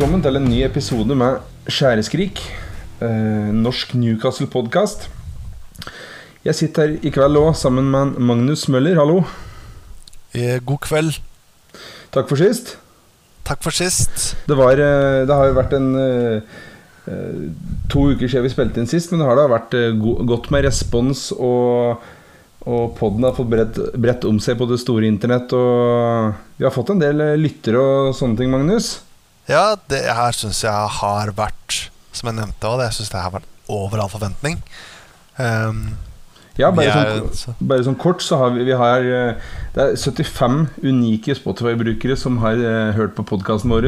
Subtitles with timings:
[0.00, 2.38] velkommen til en ny episode med Skjæreskrik.
[3.04, 5.02] Eh, norsk Newcastle-podkast.
[6.40, 8.96] Jeg sitter her i kveld òg sammen med Magnus Møller.
[8.96, 9.18] Hallo.
[10.32, 11.18] Eh, God kveld.
[12.16, 12.78] Takk for sist.
[13.44, 14.38] Takk for sist.
[14.48, 16.56] Det, var, eh, det har jo vært en eh,
[17.92, 21.26] To uker siden vi spilte inn sist, men det har da vært godt med respons,
[21.36, 22.00] og,
[22.64, 25.52] og podden har fått bredt, bredt om seg på det store internett.
[25.52, 28.94] Og vi har fått en del lyttere og sånne ting, Magnus.
[29.48, 33.32] Ja, det her syns jeg har vært, som jeg nevnte òg, jeg syns det har
[33.34, 34.60] vært over all forventning.
[35.38, 35.96] Um,
[36.58, 39.34] Ja, bare, er- sånn, så- bare sånn kort så har vi, vi har, eh,
[39.72, 43.86] Det er 75 unike Spotify-brukere som har uh, hørt på podkasten vår.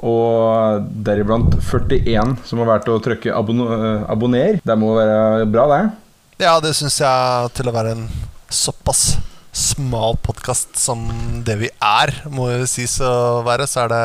[0.00, 4.60] Og deriblant 41 som har vært å trykke abon eh, 'abonner'.
[4.64, 5.92] Det må være bra, det.
[6.38, 8.08] Ja, det syns jeg til å være en
[8.48, 9.16] såpass
[9.58, 11.02] smal podkast som
[11.46, 14.02] det vi er, må jo sies å være, så er det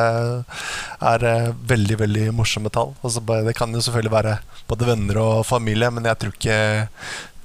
[1.10, 2.92] er veldig, veldig morsomme tall.
[3.04, 4.34] Altså, det kan jo selvfølgelig være
[4.70, 6.58] både venner og familie, men jeg tror ikke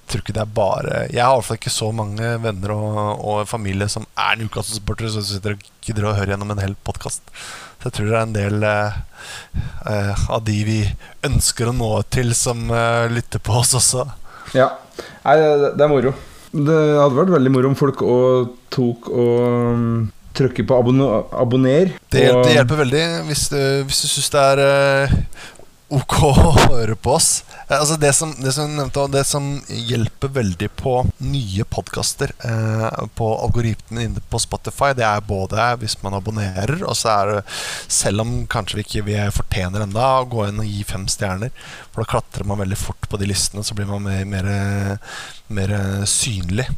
[0.09, 2.95] tror ikke det er bare Jeg har i hvert fall ikke så mange venner og,
[3.29, 7.29] og familie som er Newcastle-supportere, som sitter og gidder å høre gjennom en hel podkast.
[7.79, 8.97] Så jeg tror det er en del eh,
[9.93, 10.79] eh, av de vi
[11.29, 14.07] ønsker å nå til, som eh, lytter på oss også.
[14.57, 14.71] Ja.
[15.23, 16.15] Nei, det, det er moro.
[16.51, 19.43] Det hadde vært veldig moro om folk og tok og
[19.75, 21.91] um, trykker på 'abonner'.
[22.09, 25.13] Det, hjel- og- det hjelper veldig hvis du, hvis du syns det er eh,
[25.89, 26.31] ok å
[26.69, 27.43] høre på oss.
[27.67, 32.99] Eh, altså det, som, det, som nevnte, det som hjelper veldig på nye podkaster eh,
[33.17, 37.39] på algoritmen inne på Spotify, det er både hvis man abonnerer, og så er det
[37.89, 41.53] Selv om kanskje vi ikke vi fortjener enda å gå inn og gi fem stjerner,
[41.89, 44.99] for da klatrer man veldig fort på de listene, så blir man mer, mer,
[45.47, 45.75] mer
[46.09, 46.69] synlig.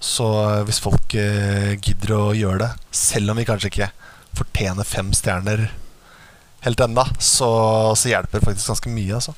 [0.00, 3.92] Så eh, hvis folk eh, gidder å gjøre det, selv om vi kanskje ikke
[4.38, 5.68] fortjener fem stjerner
[6.64, 7.50] helt enda, så,
[7.96, 9.18] så hjelper det faktisk ganske mye.
[9.18, 9.34] Altså.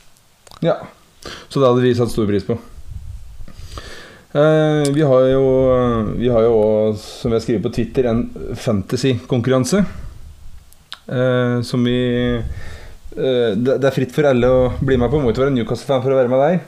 [0.65, 0.81] Ja.
[1.49, 2.59] Så det hadde vi satt stor pris på.
[4.33, 5.43] Eh, vi har jo
[6.17, 8.25] Vi har jo også, som jeg skriver på Twitter, en
[8.57, 9.85] fantasy-konkurranse.
[11.07, 11.99] Eh, som vi
[12.39, 15.21] eh, det, er fritt for alle å bli med på.
[15.21, 16.61] Må ikke være Newcastle-fan for å være med der.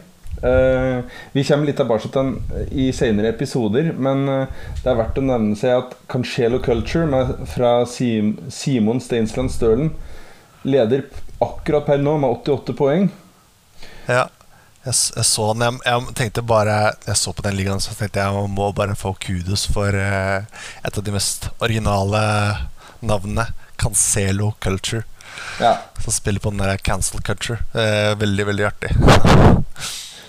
[0.44, 1.00] Eh,
[1.32, 2.34] vi kommer litt tilbake til
[2.74, 7.32] i senere episoder, men eh, det er verdt å nevne seg at Cancelo Culture med,
[7.54, 9.94] fra Sim, Simon Steinsland Stølen
[10.64, 11.04] leder
[11.44, 13.08] akkurat per nå med 88 poeng.
[14.08, 14.26] Ja,
[14.84, 16.74] jeg, jeg så den jeg, jeg tenkte bare
[17.06, 20.44] Jeg så på den ligaen så tenkte jeg jeg må bare få kudos for eh,
[20.84, 22.20] et av de mest originale
[23.04, 23.48] navnene.
[23.80, 25.02] Cancelo Culture.
[25.60, 27.58] Ja, Som spiller på den der cancel culture.
[27.74, 28.92] Eh, veldig, veldig artig.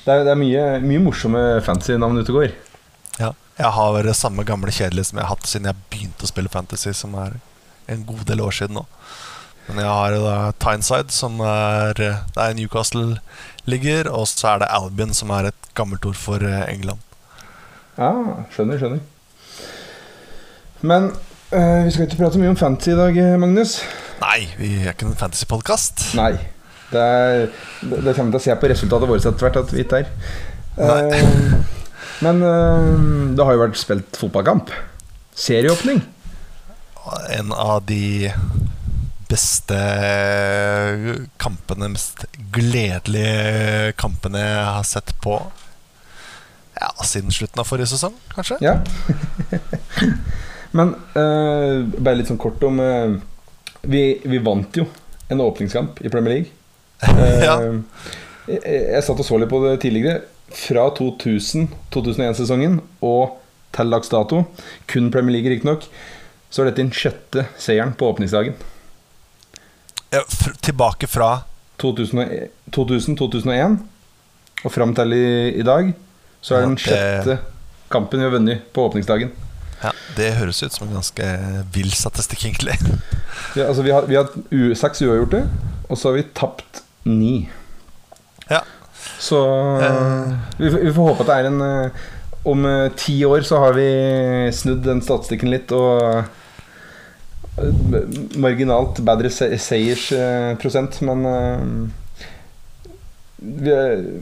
[0.06, 2.56] det er, det er mye, mye morsomme fancy navn ute og går.
[3.20, 3.34] Ja.
[3.56, 6.52] Jeg har det samme gamle kjedelige som jeg har hatt siden jeg begynte å spille
[6.52, 7.38] Fantasy, som er
[7.88, 8.84] en god del år siden nå.
[9.68, 11.98] Men jeg har jo da Tyneside, som er
[12.36, 13.18] Der Newcastle
[13.66, 17.02] ligger, og så er det Albion, som er et gammelt ord for eh, England.
[17.98, 18.12] Ja,
[18.54, 19.00] skjønner, skjønner.
[20.86, 21.10] Men
[21.50, 23.80] eh, vi skal ikke prate mye om fantasy i dag, eh, Magnus.
[24.22, 26.12] Nei, vi er ikke en fantasy-podkast.
[26.20, 26.34] Nei.
[26.92, 27.48] Det, er,
[27.82, 30.12] det, det kommer til å se på resultatet vårt etter hvert at vi ikke er.
[32.24, 32.92] Men eh,
[33.36, 34.70] det har jo vært spilt fotballkamp.
[35.36, 36.04] Serieåpning.
[37.36, 38.32] En av de
[39.36, 39.78] beste
[41.42, 42.26] kampene, mest
[42.56, 45.38] gledelige kampene jeg har sett på
[46.76, 48.60] ja, siden slutten av forrige sesong, kanskje.
[48.64, 48.78] Ja.
[50.76, 53.16] Men uh, bare litt sånn kort om uh,
[53.88, 54.86] vi, vi vant jo
[55.32, 56.52] en åpningskamp i Premier League.
[57.04, 57.56] Uh, Ja.
[58.48, 60.22] jeg, jeg satt og så litt på det tidligere.
[60.56, 63.40] Fra 2000-2001-sesongen og
[63.76, 64.46] til dags dato,
[64.92, 65.88] kun Premier League riktignok,
[66.52, 68.56] så er dette den sjette seieren på åpningsdagen.
[70.66, 71.42] Tilbake fra
[71.82, 73.78] 2000-2001
[74.66, 75.94] og fram til i, i dag,
[76.42, 77.38] så er det den sjette
[77.92, 79.32] kampen vi har vunnet på åpningsdagen.
[79.84, 81.26] Ja, Det høres ut som en ganske
[81.76, 82.78] vill statistikk, egentlig.
[83.56, 85.44] Ja, altså vi har, vi har u seks uavgjorte,
[85.90, 87.50] og så har vi tapt ni.
[88.50, 88.62] Ja.
[89.20, 89.38] Så
[89.82, 92.06] uh, vi, vi får håpe at det er en eh,
[92.46, 93.86] Om eh, ti år så har vi
[94.54, 96.28] snudd den statistikken litt og
[98.36, 101.62] marginalt bedre se seiersprosent, men eh,
[103.38, 103.76] vi,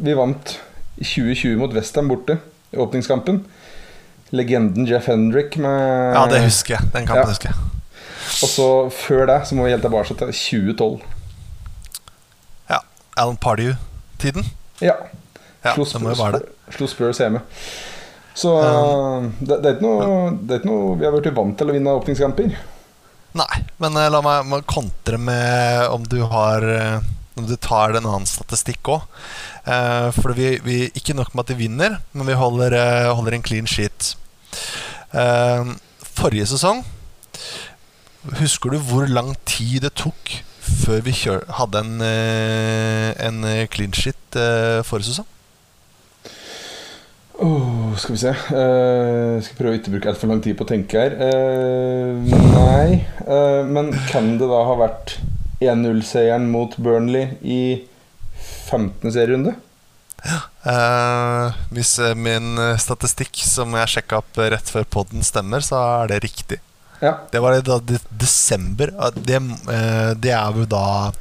[0.05, 0.55] vi vant
[1.01, 2.37] 2020 mot Westham borte
[2.73, 3.43] i åpningskampen.
[4.33, 6.89] Legenden Jeff Hendrick med Ja, det husker jeg.
[6.93, 7.29] Den kampen Ja.
[7.29, 7.57] husker jeg.
[8.43, 11.01] Og så før det så må vi helt tilbake til 2012.
[12.69, 12.79] Ja,
[13.17, 14.45] Alan Pardew-tiden.
[14.81, 14.95] Ja.
[15.63, 15.85] Ja, Slo.
[15.85, 17.39] Spurs- Spurs hjemme.
[18.35, 18.49] Så
[19.39, 21.75] det, det, er ikke noe, det er ikke noe Vi har blitt vant til å
[21.75, 22.55] vinne åpningskamper.
[23.33, 26.65] Nei, men la meg, kontre med om du har
[27.33, 29.07] Om du tar en annen statistikk òg.
[29.65, 32.75] Eh, for vi, vi, ikke nok med at de vinner, men vi holder,
[33.09, 34.11] holder en clean sheet.
[35.17, 35.71] Eh,
[36.13, 36.83] forrige sesong
[38.37, 41.15] Husker du hvor lang tid det tok før vi
[41.57, 43.39] hadde en, en
[43.73, 44.37] clean sheet
[44.85, 45.27] forrige sesong?
[47.41, 50.69] Oh, skal vi se uh, Skal prøve å ikke bruke altfor lang tid på å
[50.69, 51.15] tenke her.
[51.17, 52.21] Uh,
[52.53, 53.03] nei.
[53.25, 55.17] Uh, men kan det da ha vært
[55.63, 57.61] 1-0-seieren mot Burnley i
[58.69, 59.09] 15.
[59.15, 59.55] serierunde?
[60.23, 60.39] Ja.
[61.75, 66.61] hvis min statistikk som jeg sjekka opp rett før poden stemmer, så er det riktig.
[67.01, 67.17] Ja.
[67.31, 68.93] Det var da desember.
[69.17, 69.41] Det,
[70.23, 71.11] det, er jo da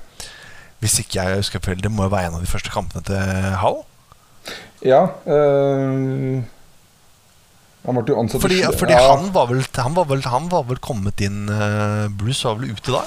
[0.79, 3.59] Hvis ikke jeg husker feil, det må jo være en av de første kampene til
[3.63, 3.83] Hall?
[4.83, 5.03] Ja.
[5.27, 6.43] Øh,
[7.83, 9.03] han ble jo ansatt Fordi, fordi ja.
[9.11, 12.75] han, var vel, han, var vel, han, var vel, kommet inn uh, Bruce var vel
[12.77, 13.03] ute da?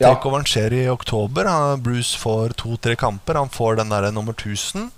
[0.00, 0.10] Ja.
[0.10, 1.46] Takeoveren skjer i oktober.
[1.84, 3.38] Bruce får to-tre kamper.
[3.38, 4.88] Han får den der nummer 1000.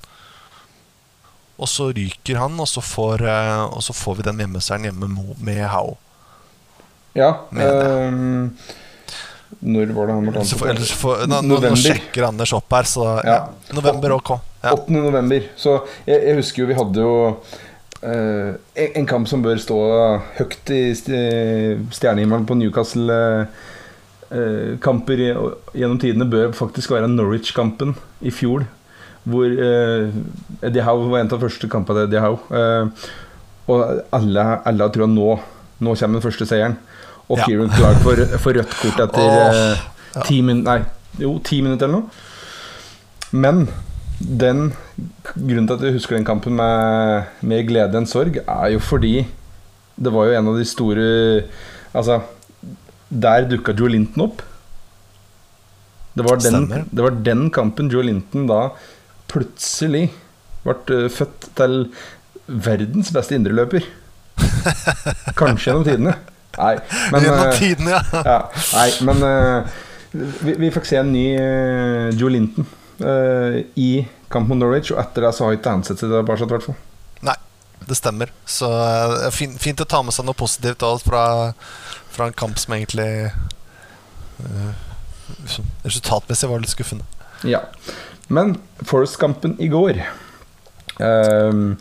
[1.56, 5.10] Og så ryker han, og så får, uh, og så får vi den hjemmeseieren hjemme
[5.44, 5.96] med How.
[7.16, 7.30] Ja.
[7.52, 8.48] Øh,
[9.60, 11.28] når var det han ble ansatt?
[11.30, 13.38] Nå, nå, sjekker Anders opp her, så ja.
[13.76, 14.34] November OK.
[14.62, 14.72] Ja.
[14.72, 14.92] 8.
[14.92, 15.48] november.
[15.56, 19.78] Så jeg, jeg, husker jo vi hadde jo uh, en, en, kamp som bør stå
[20.38, 23.20] høyt i stjernehimmelen på Newcastle.
[24.26, 27.94] Uh, kamper gjennom tidene bør faktisk være Norwich-kampen
[28.26, 28.66] i fjor.
[29.26, 30.10] Hvor uh,
[30.66, 32.90] Eddie Howe var en av de første kampene til Eddie Howe.
[33.66, 35.30] Og alle, alle tror at nå,
[35.82, 36.76] nå kommer den første seieren.
[37.26, 37.46] Og ja.
[37.48, 40.78] Kieran Clark får, får, rødt kort etter oh, ti, min nei,
[41.18, 42.22] jo, ti minutter eller noe.
[43.34, 43.64] Men
[44.18, 44.70] den
[45.34, 49.26] grunnen til at jeg husker den kampen med mer glede enn sorg, er jo fordi
[49.96, 51.08] det var jo en av de store
[51.96, 52.18] Altså,
[53.08, 54.42] der dukka Joe Linton opp.
[56.12, 58.58] Det var, den, det var den kampen Joe Linton da
[59.32, 60.10] plutselig
[60.66, 61.78] ble uh, født til
[62.46, 63.86] verdens beste indreløper.
[65.40, 66.16] Kanskje gjennom tidene.
[66.58, 66.74] Nei,
[67.14, 68.22] men uh, tidene, ja.
[68.28, 68.38] ja.
[68.74, 69.80] Nei, men uh,
[70.44, 71.24] vi, vi, fikk se en ny
[72.20, 72.68] Joe Linton
[73.00, 76.22] uh, i kamp mot Norwich, og etter det så har ikke han sett seg det
[76.22, 76.78] i hvert fall.
[77.26, 77.36] Nei,
[77.88, 78.32] det stemmer.
[78.48, 81.24] Så uh, fint, fint, å ta med seg noe positivt fra,
[82.12, 83.30] fra, en kamp som egentlig
[84.40, 84.72] uh,
[85.84, 87.06] resultatmessig var litt skuffende.
[87.46, 87.62] Ja.
[88.32, 90.00] Men Forest-kampen i går
[90.98, 91.76] um,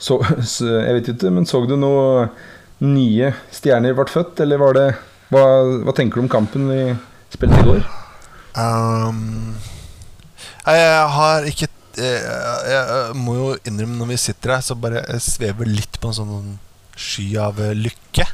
[0.00, 2.30] så, så, Jeg vet ikke, men så du noe
[2.80, 4.86] nye stjerner ble født, eller var det
[5.28, 5.42] Hva,
[5.84, 6.80] hva tenker du om kampen vi
[7.34, 7.82] spilte i går?
[8.56, 9.58] Um,
[10.66, 11.68] jeg har ikke
[12.00, 16.52] Jeg må jo innrømme når vi sitter her, så bare svever litt på en sånn
[17.00, 18.26] sky av lykke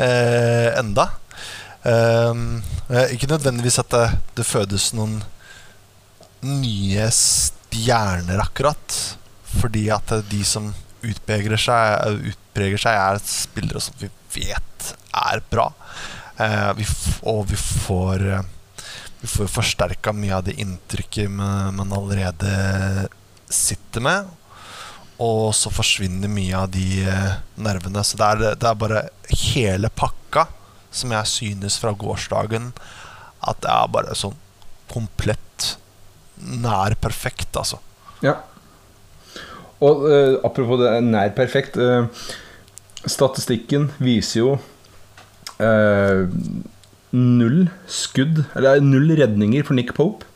[0.00, 1.06] eh, enda.
[1.88, 2.34] Eh,
[3.14, 4.04] ikke nødvendigvis at det,
[4.36, 5.20] det, fødes noen
[6.42, 8.98] nye stjerner, akkurat.
[9.58, 10.72] Fordi at de som
[11.06, 15.70] utpreger seg, utpreger seg er spillere som vi vet er bra.
[16.38, 16.86] Eh, vi
[17.26, 18.28] og vi får
[19.20, 23.08] vi får jo forsterka mye av det inntrykket man allerede
[23.50, 24.28] sitter med.
[25.18, 28.04] Og så forsvinner mye av de eh, nervene.
[28.06, 29.02] Så det er, det er bare
[29.50, 30.46] hele pakka
[30.94, 32.70] som jeg synes fra gårsdagen
[33.48, 34.36] at det er bare sånn
[34.88, 35.74] komplett
[36.38, 37.80] nær perfekt, altså.
[38.22, 38.38] Ja.
[39.84, 42.08] Og uh, apropos det nær perfekt uh,
[43.06, 44.48] Statistikken viser jo
[45.62, 46.24] uh,
[47.14, 50.26] null skudd, eller null redninger for Nick Pope.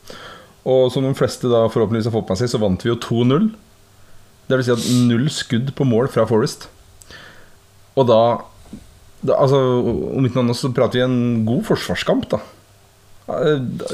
[0.68, 3.50] Og som de fleste da forhåpentligvis har fått med seg, så vant vi jo 2-0.
[4.46, 6.68] Det vil si at null skudd på mål fra Forest.
[7.98, 8.22] Og da,
[9.20, 9.58] da altså,
[10.16, 12.40] Om ikke noe annet så prater vi en god forsvarskamp, da.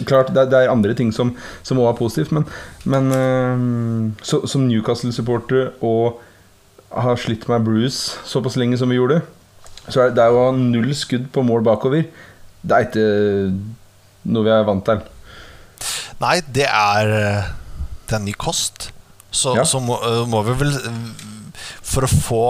[0.08, 2.46] Klart, det, er andre ting som, som også er positivt, men,
[2.88, 6.22] men uh, så, som Newcastle-supporter og
[6.88, 9.20] har slitt med Bruce såpass lenge som vi gjorde,
[9.88, 12.08] så er det, det er jo null skudd på mål bakover
[12.68, 13.06] det er ikke
[14.28, 15.02] noe vi er vant til.
[16.18, 17.10] Nei, det er
[18.08, 18.90] Det er ny kost.
[19.30, 19.64] Så, ja.
[19.68, 20.70] så må, øh, må, vi vel
[21.84, 22.44] For å få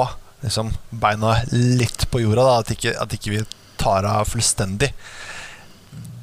[0.44, 3.42] liksom, beina litt på jorda, da, at, ikke, at ikke vi
[3.78, 4.92] tar av fullstendig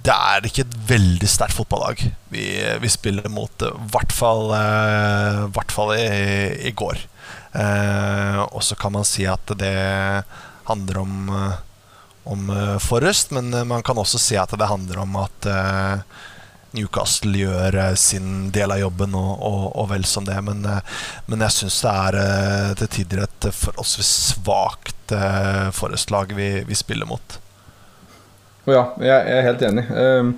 [0.05, 2.45] det er ikke et veldig sterkt fotballag vi,
[2.81, 3.63] vi, spiller mot.
[3.65, 6.05] I hvert fall, eh, hvert fall i,
[6.69, 6.99] i, går.
[7.57, 9.73] Eh, og så kan man si at det
[10.69, 11.55] handler om eh,
[12.25, 16.22] om uh, Forrest, men uh, man kan også si at det handler om at uh,
[16.75, 20.36] Newcastle gjør sin del av jobben, og, og, og vel som det.
[20.44, 20.65] Men,
[21.32, 25.13] men jeg syns det er til tider et forholdsvis svakt
[25.77, 27.38] Forrest-lag vi, vi, spiller mot.
[28.67, 29.86] Ja, jeg, er helt enig.
[29.96, 30.34] Ehm,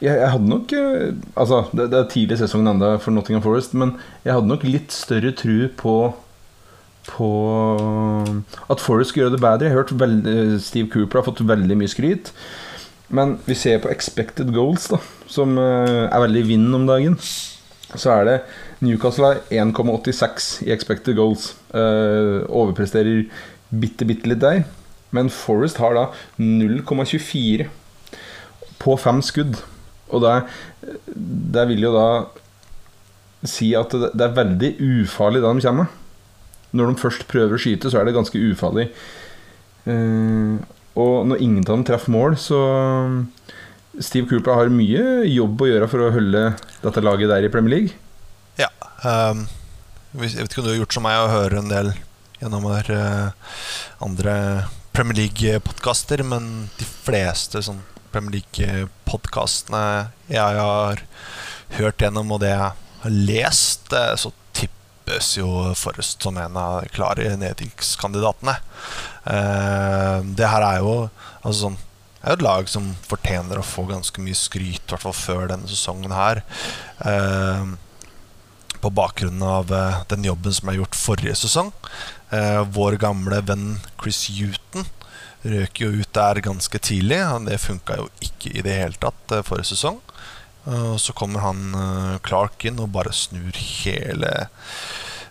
[0.00, 3.44] jeg, jeg hadde nok eh, Altså, det, det er tidlig i sesongen enda for Nottingham
[3.44, 3.94] Forest, men
[4.24, 5.96] jeg hadde nok litt større tru på
[7.10, 7.30] på
[8.70, 9.66] at Forest gjør det bedre.
[9.68, 12.32] Jeg har hørt veldig, Steve Cooper har fått veldig mye skryt.
[13.10, 15.00] Men vi ser på expected goals, da
[15.30, 17.16] som eh, er veldig i vinden om dagen.
[17.90, 18.36] Så er det
[18.84, 21.50] Newcastle har 1,86 i expected goals.
[21.74, 23.24] Uh, overpresterer
[23.68, 24.62] bitte, bitte litt der.
[25.14, 26.04] Men Forest har da
[26.38, 27.66] 0,24
[28.80, 29.58] på fem skudd.
[30.14, 30.36] Og det,
[31.56, 32.06] det vil jo da
[33.46, 35.90] si at det, det er veldig ufarlig da de kommer.
[36.76, 38.90] Når de først prøver å skyte, så er det ganske ufarlig.
[39.86, 40.60] Uh,
[41.00, 42.60] og når ingen av dem treffer mål, så
[43.98, 46.44] Steve Cooper har mye jobb å gjøre for å holde
[46.82, 47.96] dette laget der i Premier League.
[48.60, 48.70] Ja.
[49.02, 49.46] Um,
[50.18, 51.92] jeg vet ikke om du har gjort som meg og hører en del
[52.40, 53.54] gjennom uh,
[54.02, 54.34] andre
[54.96, 59.84] Premier League-podkaster, men de fleste sånn Premier League-podkastene
[60.32, 61.04] jeg har
[61.78, 62.72] hørt gjennom, og det jeg
[63.04, 64.32] har lest, så
[65.10, 68.56] tippes jo Forrest som en av klare nedrykkskandidatene.
[69.26, 70.92] Uh, det her er jo
[71.42, 71.78] altså sånn
[72.20, 75.46] er jo et lag som fortjener å få ganske mye skryt, i hvert fall før
[75.48, 76.42] denne sesongen her.
[77.00, 77.70] Eh,
[78.84, 81.72] på bakgrunn av eh, den jobben som er gjort forrige sesong.
[82.28, 84.84] Eh, vår gamle venn Chris Huton
[85.48, 87.22] røk jo ut der ganske tidlig.
[87.48, 90.02] Det funka jo ikke i det hele tatt eh, forrige sesong.
[90.68, 94.32] Og så kommer han eh, Clark inn og bare snur hele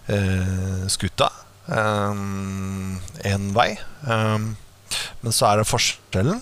[0.09, 1.29] eh, skuta
[1.69, 3.75] én vei.
[5.21, 6.39] men så er det forskjellen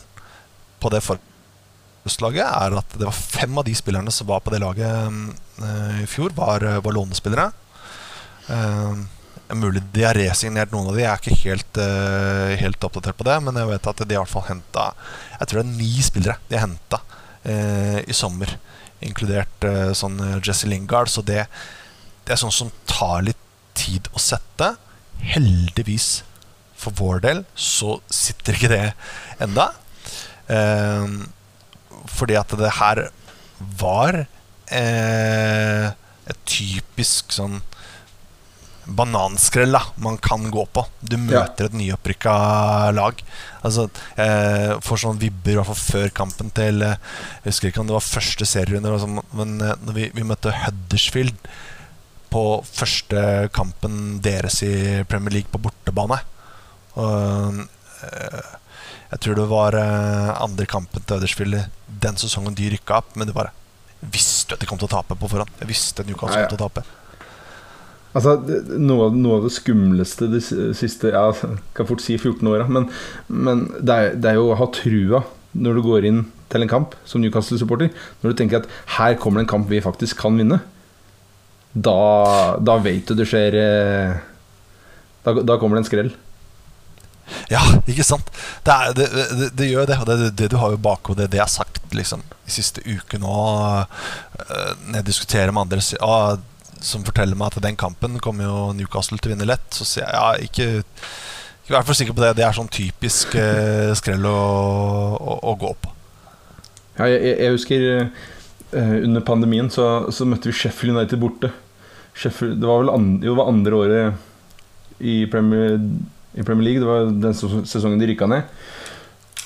[0.79, 4.61] på det forslaget, er at det var fem av de spillerne som var på det
[4.63, 5.11] laget
[5.99, 7.49] i fjor, var, eh, var lånespillere.
[9.51, 11.81] Mulig de har resignert noen av de, jeg er ikke helt,
[12.63, 13.35] helt, oppdatert på det.
[13.43, 14.89] Men jeg vet at de i hvert fall henta
[15.41, 17.03] Jeg tror det er ni spillere de har henta
[17.47, 18.57] i sommer.
[19.05, 21.07] Inkludert uh, sånn Jesse Lingard.
[21.13, 21.45] Så det,
[22.25, 23.43] det, er sånn som tar litt
[23.77, 24.73] tid å sette.
[25.21, 26.25] Heldigvis
[26.77, 28.83] for vår del så sitter ikke det
[29.43, 29.71] enda.
[30.47, 31.07] Eh,
[32.07, 33.01] fordi at det her
[33.81, 34.21] var
[34.71, 35.87] eh,
[36.27, 37.59] et typisk sånn
[38.87, 40.83] bananskrell da man kan gå på.
[41.01, 41.69] Du møter ja.
[41.69, 42.35] et nyopprykka
[42.95, 43.23] lag.
[43.67, 46.99] Altså, eh, Får sånn vibber i hvert fall før kampen til eh,
[47.41, 50.55] Jeg husker ikke om det var første serierunde, sånn, men eh, når vi, vi, møtte
[50.63, 51.49] Huddersfield
[52.31, 53.19] på første
[53.55, 56.19] kampen deres i Premier League på bortebane
[56.97, 57.61] og,
[58.03, 58.55] eh,
[59.11, 61.59] jeg tror det var eh, andre kampen til Huddersfield
[62.03, 63.13] den sesongen de rykka opp.
[63.15, 63.53] Men det bare
[64.01, 65.53] visste at de kom til å tape på forhånd.
[65.61, 66.47] Jeg visste at Newcastle ja.
[66.47, 67.06] kom til å tape.
[68.15, 68.37] Altså,
[68.79, 70.39] noe, noe, av det skumleste de
[70.77, 71.25] siste ja,
[71.77, 72.87] kan fort si 14 åra, men,
[73.27, 75.21] men det, er, det, er, jo å ha trua
[75.57, 77.91] når du går inn til en kamp som Newcastle-supporter.
[78.21, 80.61] Når du tenker at her kommer det en kamp vi faktisk kan vinne.
[81.73, 81.99] Da,
[82.63, 84.23] da vet du det skjer eh,
[85.27, 86.13] da, da kommer det en skrell.
[87.51, 88.29] Ja, ikke sant?
[88.63, 89.97] Det, er, det, det, det gjør det.
[89.99, 93.33] Og det, du har jo bakhodet, det jeg har sagt liksom, i siste uke nå,
[93.33, 96.37] uh, når jeg diskuterer med andre uh,
[96.85, 100.07] som forteller meg at den kampen kommer jo Newcastle til å vinne lett, så sier
[100.07, 100.67] jeg ja, ikke,
[101.63, 102.33] ikke vær for sikker på det.
[102.39, 104.39] Det er sånn typisk eh, skrell å,
[105.17, 105.93] å, å, gå på.
[106.97, 107.87] Ja, jeg, jeg husker
[108.77, 111.53] under pandemien så, så, møtte vi Sheffield United borte.
[112.17, 115.77] Sheffield, det var vel andre, jo, det var andre året i Premier
[116.37, 116.81] i Premier League.
[116.81, 118.47] Det var den sesongen de rykka ned.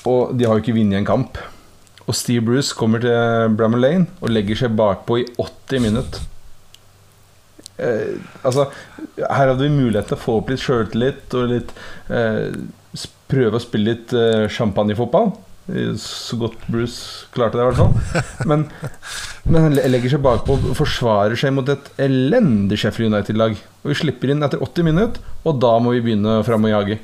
[0.10, 1.40] Og de har jo ikke vunnet en kamp.
[2.08, 6.31] Og Steve Bruce kommer til Bramall Lane og legger seg bakpå i 80 minutter.
[7.78, 8.68] Eh, altså,
[9.18, 11.76] her hadde vi mulighet til å få opp litt sjøltillit og litt
[12.12, 12.52] eh,
[13.32, 15.30] Prøve å spille litt eh, champagnefotball.
[15.96, 18.26] Så godt Bruce klarte det, i hvert fall.
[18.50, 18.66] Men,
[19.46, 23.56] men han legger seg bakpå og forsvarer seg mot et elendig Sheffield United-lag.
[23.86, 27.00] Og vi slipper inn etter 80 minutter, og da må vi begynne fram og jage.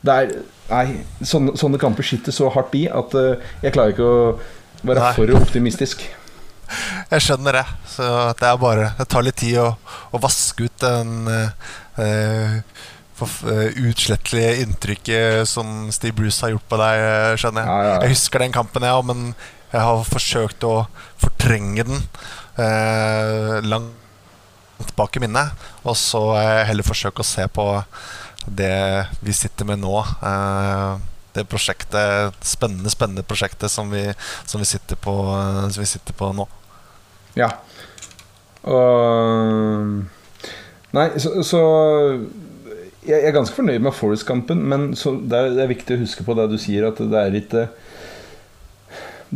[0.00, 0.32] Det er,
[0.70, 0.86] nei,
[1.20, 4.20] sånne, sånne, kamper sitter så hardt i at uh, jeg klarer ikke å
[4.86, 5.12] være nei.
[5.18, 6.06] for optimistisk.
[7.12, 7.64] Jeg skjønner det.
[7.90, 9.70] Så det er bare Det tar litt tid å,
[10.12, 12.60] å vaske ut den uh,
[13.16, 17.68] Eh, utslettelige inntrykket som Steve Bruce har gjort på deg, eh, skjønner jeg.
[17.70, 18.00] Ja, ja.
[18.02, 19.34] Jeg husker den kampen, jeg òg, men
[19.72, 22.02] jeg har forsøkt å fortrenge den
[22.60, 25.56] eh, langt bak i minnet.
[25.88, 26.36] Og så
[26.68, 27.64] heller forsøke å se på
[28.46, 29.96] det vi sitter med nå.
[30.04, 31.00] Eh,
[31.36, 34.04] det prosjektet, spennende, spennende prosjektet som vi,
[34.48, 35.14] som vi, sitter, på,
[35.70, 36.48] som vi sitter på nå.
[37.36, 37.52] Ja.
[38.66, 40.04] Og
[40.96, 41.60] Nei, så, så
[43.06, 46.36] jeg er ganske fornøyd med Forest-kampen, men det er, det, er, viktig å huske på
[46.38, 47.66] det du sier, at det er ikke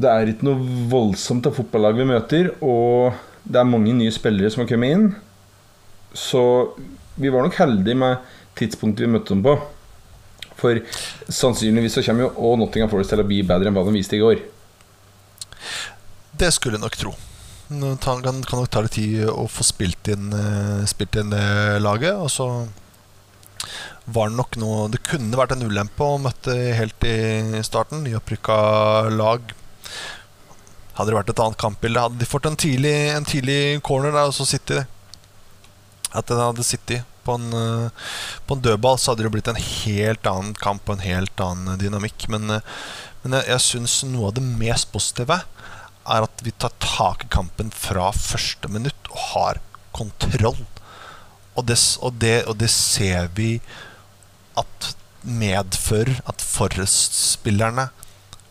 [0.01, 4.51] det er ikke noe voldsomt av fotballag vi møter, og det er mange nye spillere
[4.53, 5.07] som har kommet inn.
[6.15, 6.43] Så
[7.21, 9.57] vi var nok heldige med tidspunktet vi møtte dem på.
[10.61, 10.83] For
[11.33, 14.19] sannsynligvis så kommer jo òg Nottingham Forest til å bli bedre enn hva de viste
[14.19, 14.43] i går.
[16.41, 17.15] Det skulle jeg nok tro.
[17.71, 21.35] Det kan, nok ta litt tid å få spilt inn, eh, spilt inn
[21.83, 22.17] laget.
[22.19, 22.49] Og så
[24.11, 28.03] var det nok noe Det kunne vært en ulempe å møte helt i starten.
[28.05, 28.57] Nyopprykka
[29.15, 29.55] lag.
[30.97, 34.29] Hadde det vært et annet kampbilde, hadde de fått en tidlig, en tidlig corner der,
[34.29, 34.83] og så City
[36.11, 38.09] At den hadde sittet på en, eh,
[38.47, 41.81] på en dødball, så hadde det blitt en helt annen kamp og en helt annen
[41.81, 42.29] dynamikk.
[42.33, 42.67] Men, eh,
[43.23, 45.43] men jeg, jeg syns noe av det mest positive
[46.11, 49.61] er at vi tar tak i kampen fra første minutt og har
[49.97, 50.63] kontroll.
[51.59, 53.59] Og det, og det, og det ser vi
[54.59, 54.93] at
[55.27, 57.91] medfører at Forrest-spillerne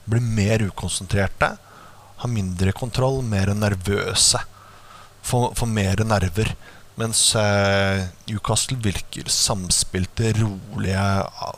[0.09, 1.55] blir mer ukonsentrerte,
[2.19, 4.41] har mindre kontroll, mer nervøse.
[5.23, 6.51] Får mer nerver.
[6.99, 11.05] Mens eh, Newcastle virker samspilte, rolige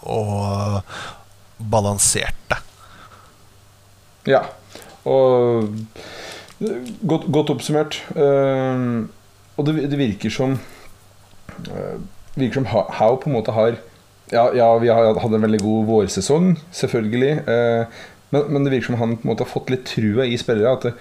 [0.05, 0.81] og
[1.71, 2.59] balanserte.
[4.29, 4.43] Ja.
[5.09, 5.71] Og
[7.07, 7.97] godt, godt oppsummert.
[8.13, 9.09] Uh,
[9.57, 10.59] og det, det, virker som
[11.67, 11.95] uh,
[12.35, 13.75] Virker som How på en måte har
[14.31, 17.33] Ja, ja vi har hatt en veldig god vårsesong, selvfølgelig.
[17.49, 20.37] Uh, men, men, det virker som han på en måte har fått litt trua i
[20.39, 20.77] spillere.
[20.77, 20.93] At det,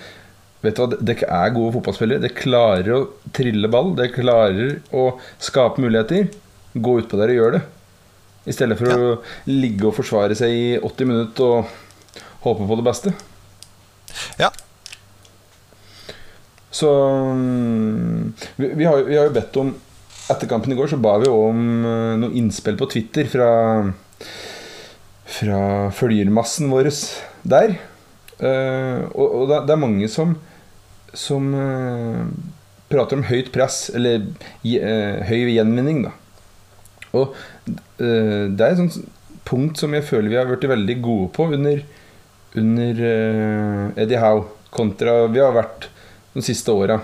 [0.61, 2.23] vet du hva, dere er gode fotballspillere.
[2.25, 3.02] Dere klarer å
[3.37, 3.95] trille ball.
[3.99, 5.11] Dere klarer å
[5.43, 6.31] skape muligheter.
[6.75, 7.62] Gå utpå der og gjør det.
[8.49, 8.97] I stedet for ja.
[8.97, 13.12] å ligge og forsvare seg i 80 minutter og håpe på det beste.
[14.40, 14.50] Ja.
[16.71, 16.90] Så
[18.57, 19.73] vi, vi, har, vi, har, jo bedt om
[20.31, 23.49] Etter kampen i går så ba vi om uh, noen innspill på Twitter fra
[25.31, 25.62] Fra
[25.94, 26.90] følgermassen vår
[27.51, 27.75] der.
[28.38, 30.37] Uh, og, og det, det, er mange som
[31.16, 32.27] Som uh,
[32.90, 34.27] prater om høyt press, eller
[34.62, 36.14] høy gjenvinning, da.
[37.11, 37.35] Og
[37.99, 39.01] det er et sånt
[39.46, 41.81] punkt som jeg føler vi har blitt veldig gode på under
[42.59, 43.01] under
[43.99, 44.44] Eddie Howe
[44.75, 45.88] kontra vi har vært
[46.35, 47.01] de siste åra.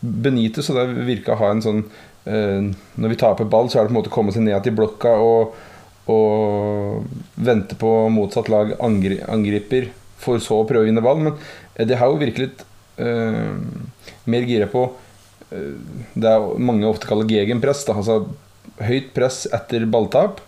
[0.00, 1.80] Benitez så det virka å ha en sånn
[2.28, 4.76] Når vi taper ball, så er det på en måte å komme seg ned til
[4.76, 5.54] blokka og,
[6.12, 7.06] og
[7.40, 9.88] vente på motsatt lag angri angriper,
[10.20, 11.22] for så å prøve å vinne ball.
[11.24, 11.38] Men
[11.80, 12.66] Eddie Howe virker litt
[12.98, 14.88] mer gira på
[15.48, 17.84] det er mange ofte kaller gegenpress.
[17.88, 18.26] Da, altså
[18.84, 20.42] høyt press etter balltap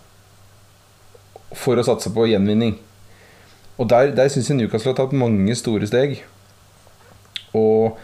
[1.56, 2.76] for å satse på gjenvinning.
[3.80, 6.20] Og der, der syns jeg Newcastle har tatt mange store steg.
[7.56, 7.96] Og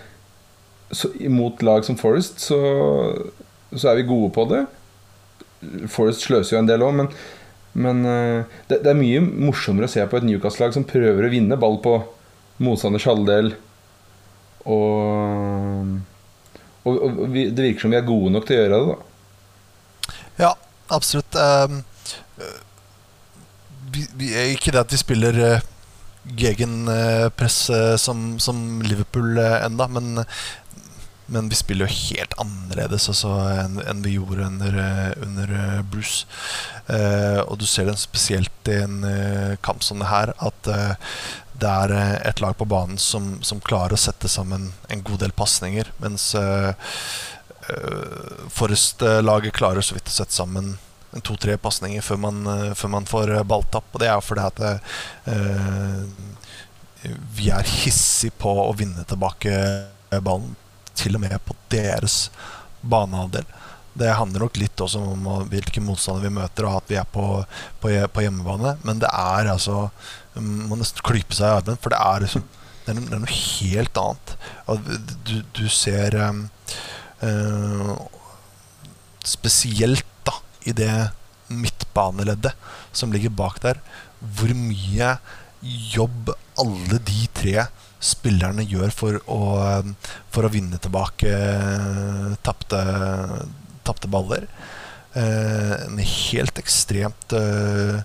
[0.91, 2.59] så, mot lag som Forest så,
[3.75, 4.65] så, er vi gode på det.
[5.93, 7.11] Forest sløser jo en del òg, men,
[7.77, 11.33] men uh, det, det, er mye morsommere å se på et Newcastle-lag som prøver å
[11.33, 11.99] vinne ball på
[12.63, 13.53] motstanders halvdel.
[14.67, 15.97] Og,
[16.87, 20.17] og, og vi, det virker som vi er gode nok til å gjøre det, da.
[20.37, 20.53] Ja,
[20.93, 21.39] absolutt.
[21.39, 21.81] Uh,
[23.95, 25.67] vi, vi, ikke det at vi spiller uh,
[26.37, 30.25] gegenpress uh, som, som, Liverpool uh, enda, men,
[31.33, 34.81] men vi spiller jo helt annerledes altså, enn, en vi gjorde under,
[35.25, 35.57] under
[35.91, 36.27] Bruce.
[36.87, 39.01] og du ser det spesielt i en
[39.67, 40.69] kamp som det her, at
[41.61, 41.93] det er
[42.29, 46.35] et lag på banen som, som, klarer å sette sammen en god del pasninger, mens
[48.55, 50.77] Forrest-laget klarer så vidt å sette sammen
[51.25, 53.89] to-tre pasninger før, uh, før, man får eh, balltapp.
[53.93, 56.03] Og det er fordi at uh,
[57.37, 59.53] vi er hissige på å vinne tilbake
[60.25, 60.57] ballen,
[60.97, 62.31] til og med på deres
[62.81, 63.47] banehalvdel.
[63.97, 67.45] Det handler nok litt også om hvilke motstandere vi møter, og at vi er på,
[67.81, 68.77] på, på hjemmebane.
[68.85, 72.45] Men det er altså Man må nesten klype seg i armen, for det er, liksom,
[72.85, 74.35] det er, det er noe helt annet.
[75.29, 76.45] Du, du, ser um,
[77.23, 77.95] uh,
[79.27, 80.05] Spesielt
[80.67, 80.93] i det
[81.47, 82.55] midtbaneleddet
[82.97, 83.79] som ligger bak der,
[84.19, 85.17] hvor mye
[85.63, 87.67] jobb alle de tre
[88.03, 89.41] spillerne gjør for å,
[90.35, 91.31] for å vinne tilbake
[92.47, 92.83] tapte,
[93.87, 94.49] tapte baller.
[95.17, 98.03] Uh, en helt ekstremt eh,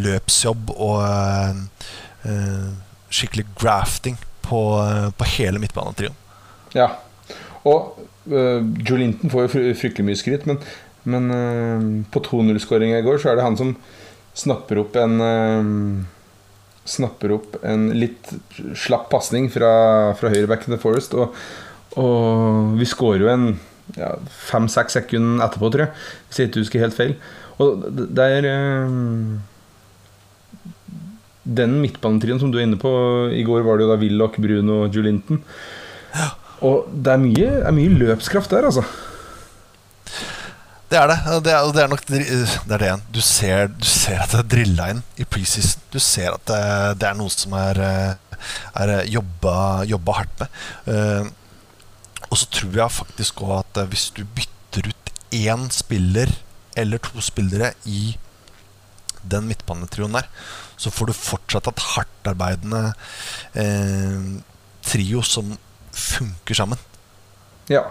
[0.00, 1.00] løpsjobb og
[2.26, 2.68] uh,
[3.10, 4.60] skikkelig grafting på,
[5.16, 6.16] på hele midtbanetrioen.
[6.76, 6.92] Ja.
[7.64, 7.96] Og
[8.30, 10.60] uh, Joe Linton får jo fryktelig mye skryt, men
[11.08, 13.74] men uh, på 2-0-skåringa i går så er det han som
[14.36, 16.08] snapper opp en uh,
[16.90, 18.32] Snapper opp en litt
[18.74, 19.68] slapp pasning fra,
[20.18, 21.12] fra høyrebacken til Forest.
[21.14, 21.36] Og,
[22.00, 23.44] og vi skårer jo en
[23.94, 24.08] ja,
[24.48, 25.92] fem-seks sekunder etterpå, tror jeg.
[26.26, 27.12] Hvis jeg ikke husker helt feil.
[27.62, 28.48] Og det er
[31.50, 32.90] den midtbanetrioen som du er inne på
[33.34, 35.42] I går var det jo da Willoch, Bruno og Julinton.
[36.66, 38.84] Og det er mye, er mye løpskraft der, altså.
[40.90, 41.18] Det er det.
[41.46, 43.02] Det er, det er nok det er det igjen.
[43.14, 45.84] Du ser, du ser at det er drilla inn i preseason.
[45.94, 46.62] Du ser at det,
[47.00, 47.80] det er noe som er,
[48.74, 49.54] er jobba,
[49.86, 50.58] jobba hardt med.
[50.90, 51.30] Uh,
[52.30, 56.30] og så tror jeg faktisk òg at hvis du bytter ut én spiller
[56.78, 58.16] eller to spillere i
[59.22, 60.28] den midtbanetrioen der,
[60.80, 62.82] så får du fortsatt et hardtarbeidende
[63.58, 64.28] eh,
[64.86, 65.56] trio som
[65.92, 66.80] funker sammen.
[67.70, 67.84] Ja.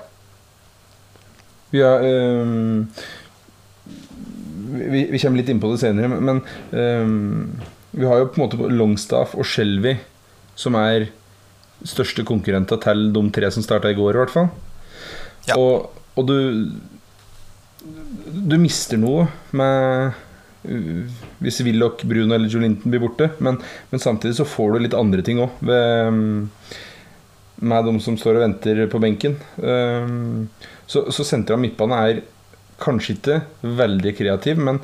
[1.69, 2.05] Vi, er,
[2.41, 2.87] um,
[4.73, 6.41] vi, vi, kommer litt inn på det senere, men
[6.73, 7.59] um,
[7.91, 9.95] vi har jo på en måte Longstaff og Shelby
[10.59, 11.07] som er
[11.87, 14.49] største konkurrenter til de tre som starta i går, i hvert fall.
[15.47, 15.55] Ja.
[15.57, 16.71] Og, og, du
[18.49, 20.11] Du mister noe med
[21.43, 23.29] hvis Willoch, Bruno eller Jolinton blir borte.
[23.39, 23.59] Men,
[23.91, 25.63] men, samtidig så får du litt andre ting òg
[27.59, 29.33] med de som står og venter på benken.
[29.59, 32.21] Så, så senteret av midtbane er
[32.79, 33.39] kanskje ikke
[33.81, 34.79] veldig kreativ, men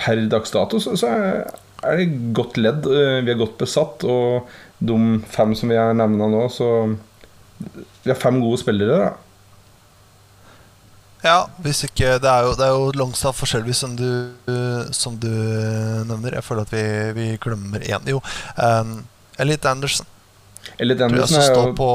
[0.00, 2.88] per dags dato så, så er det godt ledd.
[2.88, 4.48] Vi er godt besatt, og
[4.80, 6.70] de fem som vi har nevna nå, så
[7.60, 9.29] Vi har fem gode spillere, da.
[11.20, 14.08] Ja, hvis ikke Det er jo, det er jo Longstaff forskjellig som du,
[14.96, 15.28] som du
[16.08, 16.38] nevner.
[16.38, 18.08] Jeg føler at vi, vi glemmer én.
[18.08, 18.22] Jo,
[18.56, 18.96] um,
[19.40, 20.08] Elite Anderson.
[20.80, 21.90] Elite Anderson er jo står, på,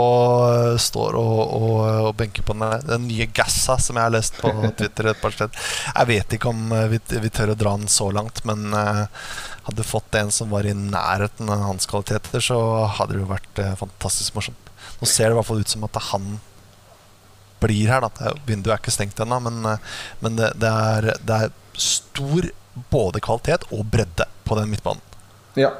[0.81, 1.75] står og, og,
[2.07, 5.33] og, benker på den, den, nye Gassa som jeg har lest på Twitter et par
[5.33, 5.69] steder.
[5.91, 9.05] Jeg vet ikke om vi, vi tør å dra den så langt, men uh,
[9.69, 12.59] hadde fått en som var i nærheten av hans kvaliteter, så
[12.99, 14.73] hadde det jo vært uh, fantastisk morsomt.
[14.99, 16.35] Nå ser det i hvert fall ut som at det er han
[17.65, 18.05] blir her.
[18.05, 18.33] Da.
[18.47, 22.47] Vinduet er ikke stengt ennå, men, eh, men det, det, er, det, er, stor
[22.91, 25.03] både kvalitet og bredde på den midtbanen.
[25.59, 25.73] Ja,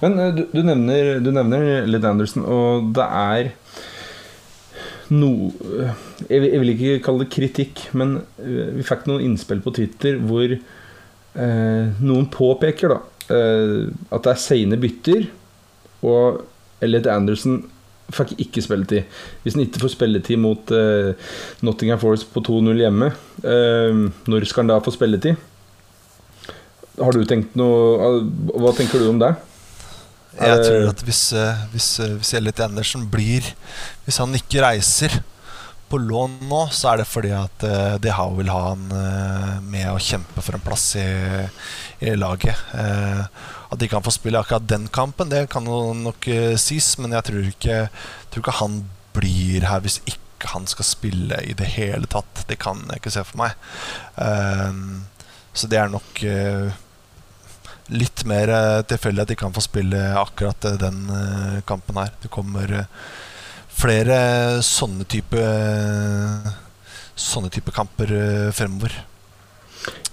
[0.00, 3.52] men eh, du, du, nevner, du nevner Litt Anderson, og det er
[5.12, 5.50] noe
[6.28, 10.18] jeg, jeg, vil ikke kalle det kritikk, men eh, vi fikk noen innspill på Twitter
[10.22, 13.00] hvor eh, noen påpeker da
[13.34, 15.28] eh, at det er seine bytter,
[16.06, 16.42] og
[16.82, 17.60] Elliot Anderson
[18.16, 19.20] fikk ikke spilletid.
[19.42, 21.12] Hvis han ikke får spilletid mot uh,
[21.66, 23.12] Nottingham Forest på 2-0 hjemme,
[23.44, 25.48] uh, når skal han da få spilletid?
[27.00, 28.20] Har du tenkt noe
[28.60, 29.30] Hva tenker du om det?
[30.36, 31.22] Jeg tror at hvis,
[31.72, 33.46] hvis, hvis Elliot Andersen blir
[34.04, 35.16] Hvis han ikke reiser
[35.92, 39.58] på lån nå, så er det fordi at uh, De Hau vil ha han uh,
[39.60, 41.04] med å kjempe for en plass i,
[42.00, 42.56] i laget.
[42.72, 43.26] Uh,
[43.72, 47.24] at de kan få spille akkurat den kampen, det kan nok uh, sies, men jeg
[47.28, 47.78] tror ikke,
[48.30, 48.82] tror ikke, han
[49.16, 52.44] blir her hvis ikke han skal spille i det hele tatt.
[52.48, 53.56] Det kan jeg ikke se for meg.
[54.16, 55.04] Um,
[55.54, 56.72] så det er nok uh,
[57.92, 58.50] litt mer
[58.88, 61.02] tilfeldig at de kan få spille akkurat den
[61.68, 62.12] kampen her.
[62.22, 62.72] Det kommer
[63.72, 64.18] flere
[64.64, 65.46] sånne type
[67.12, 68.08] Sånne type kamper
[68.56, 68.94] fremover.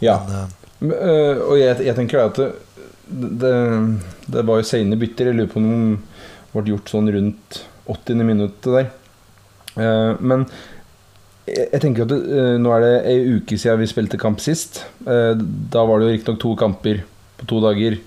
[0.03, 0.17] Ja.
[0.83, 0.91] Men,
[1.39, 2.41] og jeg, jeg tenker at
[3.09, 3.53] det,
[4.29, 5.31] det var jo sene bytter.
[5.31, 8.25] Jeg lurer på om det ble gjort sånn rundt 80.
[8.25, 8.91] minuttet der.
[9.79, 10.45] Uh, men
[11.49, 14.83] jeg, tenker at det, uh, nå er det ei uke siden vi spilte kamp sist.
[15.05, 17.03] Uh, da var det jo riktignok to kamper
[17.39, 17.99] på to dager.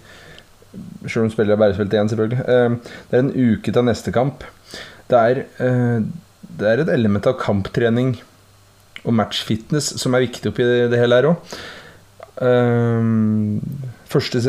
[1.05, 2.45] Selv om spillere bare spilte én, selvfølgelig.
[3.11, 4.47] det er en uke til neste kamp.
[5.11, 5.43] Det er,
[6.49, 8.15] det er et element av kamptrening
[9.03, 11.53] og matchfitness som er viktig oppi det hele her òg.
[14.13, 14.43] Første,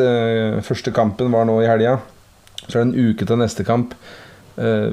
[0.65, 1.97] første, kampen var nå i helga.
[2.65, 3.95] Så er det en uke til neste kamp.
[4.59, 4.91] Eh,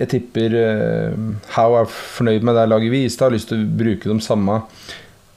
[0.00, 1.20] jeg tipper eh,
[1.56, 3.26] How er fornøyd med det laget vi viste.
[3.26, 4.62] Har lyst til å bruke dem samme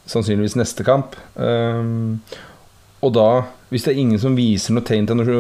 [0.09, 1.17] sannsynligvis neste kamp.
[1.35, 1.83] Eh,
[3.03, 3.29] og da,
[3.71, 5.33] hvis det er ingen som viser noe tegn til noe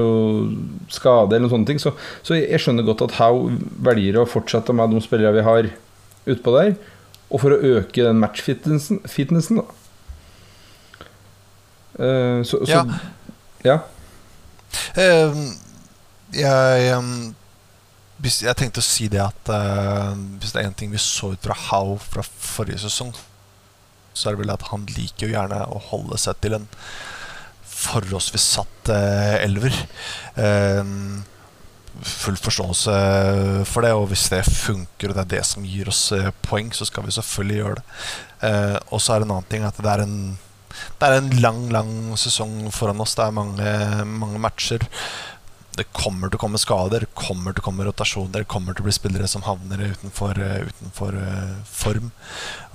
[0.91, 1.93] skade, eller noen sånne ting, så,
[2.25, 3.45] så jeg skjønner godt at How
[3.87, 5.69] velger å fortsette med de spillere vi har
[6.27, 6.73] utpå der,
[7.31, 9.79] og for å øke den matchfitnessen, fitnessen, da.
[12.43, 12.83] så, så ja.
[13.63, 13.79] Ja.
[14.97, 15.53] Uh,
[16.35, 17.33] jeg, um,
[18.23, 21.43] jeg tenkte å si det at uh, hvis det er én ting vi så ut
[21.43, 23.13] fra How fra forrige sesong,
[24.13, 26.67] så er det vel at han liker jo gjerne å holde seg til en
[27.83, 29.75] forholdsvis satt uh, elver.
[30.37, 31.23] Uh,
[32.03, 32.93] full forståelse
[33.69, 36.07] for det, og hvis det funker, og det er det som gir oss
[36.41, 37.83] poeng, så skal vi selvfølgelig gjøre det.
[38.89, 40.15] og så er det en annen ting at det er en
[40.99, 43.15] det er en lang, lang sesong foran oss.
[43.17, 43.75] Det er mange,
[44.09, 44.85] mange matcher.
[45.73, 48.83] Det kommer til å komme skader, det kommer til å komme rotasjoner, det kommer til
[48.83, 50.37] å bli spillere som havner utenfor,
[50.69, 52.11] utenfor uh, form,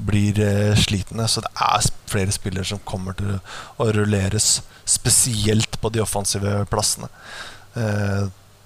[0.02, 1.28] blir uh, slitne.
[1.30, 7.12] Så det er flere spillere som kommer til å rulleres, spesielt på de offensive plassene.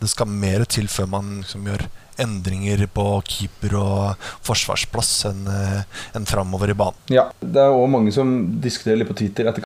[0.03, 1.87] Eh, det skal mer til før man liksom gjør
[2.23, 6.99] endringer på keeper og forsvarsplass enn en framover i banen.
[7.11, 9.65] Ja, det er òg mange som diskuterer litt på Twitter etter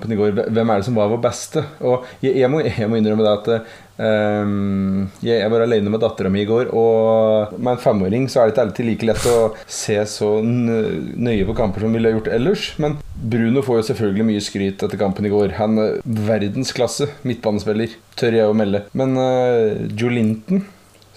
[0.00, 0.32] kampen i går.
[0.48, 1.62] Hvem er det som var vår beste?
[1.84, 3.50] Og jeg, jeg, må, jeg må, innrømme det at
[4.00, 8.40] um, jeg, jeg, var alene med dattera mi i går, og med en femåring så
[8.40, 9.36] er det ikke alltid like lett å
[9.66, 12.66] se så nøye på kamper som vi ville gjort ellers.
[12.80, 15.56] Men Bruno får jo selvfølgelig mye skryt etter kampen i går.
[15.60, 18.86] Han er verdensklasse midtbanespiller, tør jeg å melde.
[18.96, 20.64] Men uh, Joe Linton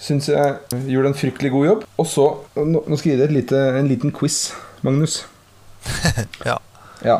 [0.04, 1.88] syns jeg gjorde en fryktelig god jobb.
[2.02, 2.28] Og så
[2.60, 4.50] Nå, nå skal jeg gi deg en liten quiz,
[4.84, 5.22] Magnus.
[6.48, 6.58] ja.
[7.04, 7.18] ja.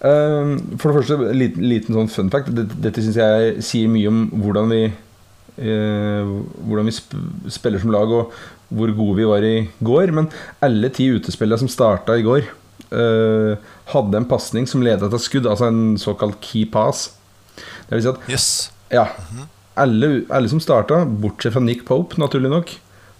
[0.00, 2.52] Um, for det første, en liten, liten sånn fun fact.
[2.54, 7.16] Dette, dette syns jeg sier mye om hvordan vi uh, Hvordan vi sp
[7.52, 8.34] spiller som lag, og
[8.68, 10.12] hvor gode vi var i går.
[10.16, 10.30] Men
[10.64, 12.48] alle ti utespillere som starta i går,
[12.92, 13.56] uh,
[13.94, 17.10] hadde en pasning som leda til skudd, altså en såkalt key pass.
[17.56, 18.48] Det vil si at yes.
[18.92, 19.06] Ja.
[19.06, 22.72] -hmm alle, alle som starta, bortsett fra Nick Pope, naturlig nok,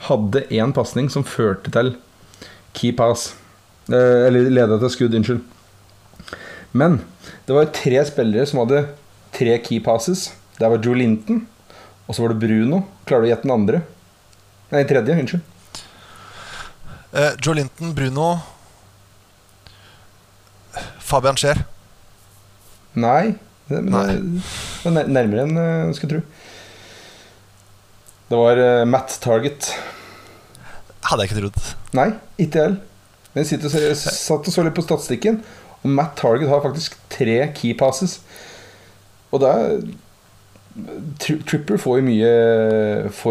[0.09, 1.93] hadde én pasning som førte til
[2.77, 3.31] key pass.
[3.91, 5.43] Eh, eller leda til skudd, unnskyld.
[6.77, 7.01] Men
[7.47, 8.85] det var jo tre spillere som hadde
[9.37, 10.29] tre key passes.
[10.61, 11.45] Der var Joe Linton,
[12.07, 12.83] og så var det Bruno.
[13.09, 13.83] Klarer du å gjette den andre?
[14.71, 15.17] Nei, den tredje.
[15.23, 15.53] Unnskyld.
[17.17, 18.35] Uh, Joe Linton, Bruno
[21.07, 21.63] Fabian Scheer.
[22.99, 23.37] Nei.
[23.67, 24.41] Det, men,
[24.87, 26.21] er nærmere enn jeg skulle tro.
[28.27, 29.71] Det var uh, Matt Target.
[31.07, 31.73] Hadde jeg ikke trodd.
[31.97, 32.11] Nei,
[32.43, 32.77] ikke jeg
[33.33, 35.41] Men jeg og satt og så litt på statistikken,
[35.87, 38.19] og Matt Target har faktisk tre key passes.
[39.31, 39.53] Og da
[41.21, 42.33] tri Tripper får jo mye,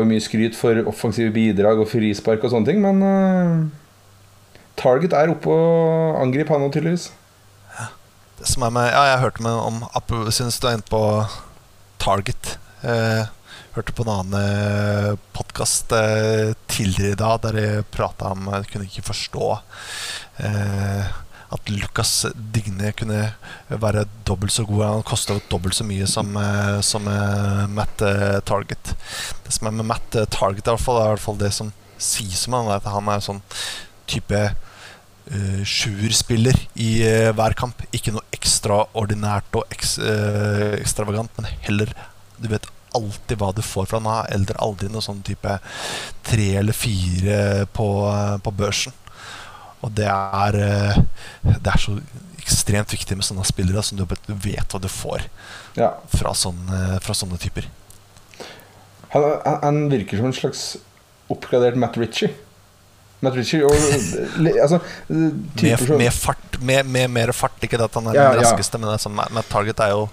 [0.09, 3.67] mye skryt for offensive bidrag og frispark og sånne ting, men uh,
[4.79, 7.11] Target er oppe og angriper han tydeligvis.
[7.77, 7.91] Ja.
[8.39, 11.03] Det som er med Ja, jeg hørte med om Synes du er inne på
[12.01, 12.57] Target.
[12.83, 13.27] Uh,
[13.75, 18.69] hørte på en annen eh, podkast eh, tidligere i dag der de prata om Jeg
[18.71, 19.49] kunne ikke forstå
[20.47, 21.09] eh,
[21.53, 23.21] at Lucas Digne kunne
[23.69, 24.83] være dobbelt så god.
[24.87, 28.01] Han kosta dobbelt så mye som, eh, som eh, Matt
[28.49, 28.95] Target.
[29.45, 31.73] Det som er med Matt Target, i hvert fall, er i hvert fall det som
[32.01, 33.41] sies om han, at han er sånn
[34.09, 34.41] type
[35.31, 37.83] uh, sjuerspiller i uh, hver kamp.
[37.95, 41.93] Ikke noe ekstraordinært og eks, uh, ekstravagant, men heller
[42.35, 44.29] du vet alltid hva du får fra han.
[44.35, 45.57] Eller aldri noe sånn type
[46.25, 47.89] tre eller fire på,
[48.43, 48.95] på børsen.
[49.85, 51.01] Og det er, eh,
[51.45, 51.97] det er så
[52.41, 55.27] ekstremt viktig med sånne spillere som du vet hva du får
[55.77, 55.91] ja.
[56.13, 57.69] fra, sånne, fra, sånne, typer.
[59.13, 59.25] Han,
[59.63, 60.65] han, virker som en slags
[61.31, 62.33] oppgradert Matt Ritchie.
[63.25, 67.57] Matt Ritchie og, altså, med, med, fart, med, med, mer fart.
[67.65, 68.83] Ikke at han er ja, den raskeste, ja.
[68.83, 70.05] men altså, Matt Target er jo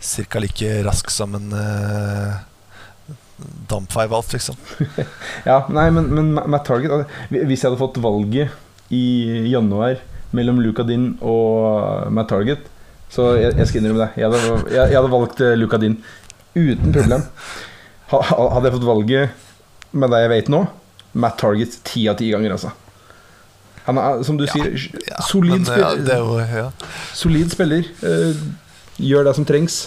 [0.00, 0.40] ca.
[0.40, 2.40] like rask som en uh,
[3.68, 4.56] dampveivalt, liksom.
[5.50, 8.56] ja, nei, men, men Matt Target altså, Hvis jeg hadde fått valget
[8.94, 9.04] i
[9.50, 10.00] januar
[10.36, 12.66] mellom Luca Din og Matt Target,
[13.10, 14.10] så jeg, jeg skal innrømme det.
[14.20, 15.96] Jeg hadde, jeg, jeg hadde valgt Luka Luca Din
[16.54, 17.26] uten problem.
[18.10, 20.64] Ha, hadde jeg fått valget med det jeg vet nå,
[21.22, 22.72] Matt Target ti av ti ganger, altså.
[23.86, 26.18] Han er, som du ja, sier, ja, solid, det, spiller, det
[26.60, 26.66] jo,
[27.16, 27.86] solid spiller.
[28.04, 28.42] Uh,
[29.00, 29.78] Gjør det som trengs.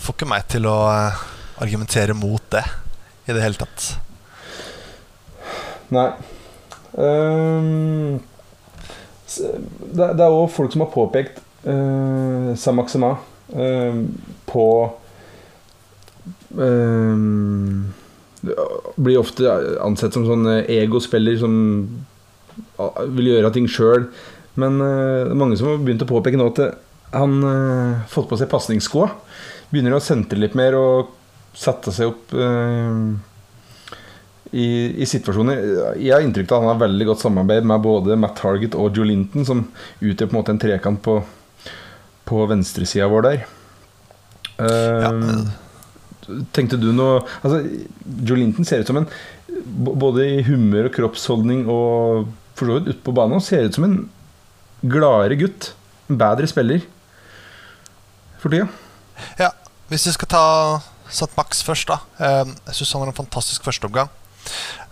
[0.00, 1.24] Får ikke meg til å eh,
[1.60, 2.62] argumentere mot det
[3.28, 3.90] i det hele tatt.
[5.92, 6.06] Nei.
[6.94, 8.20] Um,
[9.34, 13.16] det, er òg folk som har påpekt uh, Samaxema
[13.56, 13.96] uh,
[14.46, 14.66] på
[16.54, 17.90] um,
[18.94, 19.50] Blir ofte
[19.82, 21.54] ansett som sånn egospiller som
[23.16, 24.06] vil gjøre ting sjøl.
[24.60, 26.60] Men uh, mange som har begynt å påpeke nå at
[27.14, 29.08] han uh, fått på seg pasningsskoa.
[29.72, 31.14] Begynner å sentre litt mer og
[31.56, 33.14] sette seg opp uh,
[34.54, 34.66] i,
[35.02, 35.60] i, situasjoner.
[35.98, 38.94] Jeg har inntrykk av at han har veldig godt samarbeid med både Matt Target og
[38.94, 39.64] Joe Linton, som
[39.98, 41.18] utgjør på en måte en trekant på,
[42.28, 43.44] på venstresida vår der.
[44.54, 45.12] Uh, ja.
[46.54, 47.58] Tenkte du noe Altså,
[48.22, 49.08] Joe Linton ser ut som en
[49.74, 53.86] Både i humør og kroppsholdning og for så vidt ute på banen ser ut som
[53.88, 53.96] en
[54.86, 55.72] gladere gutt.
[56.06, 56.84] En bedre spiller
[58.38, 58.68] for tida.
[59.40, 59.50] Ja,
[59.90, 60.44] hvis vi skal ta
[61.14, 61.98] Satt Max først, da.
[62.22, 64.10] Ehm, jeg syns han har en fantastisk førsteomgang.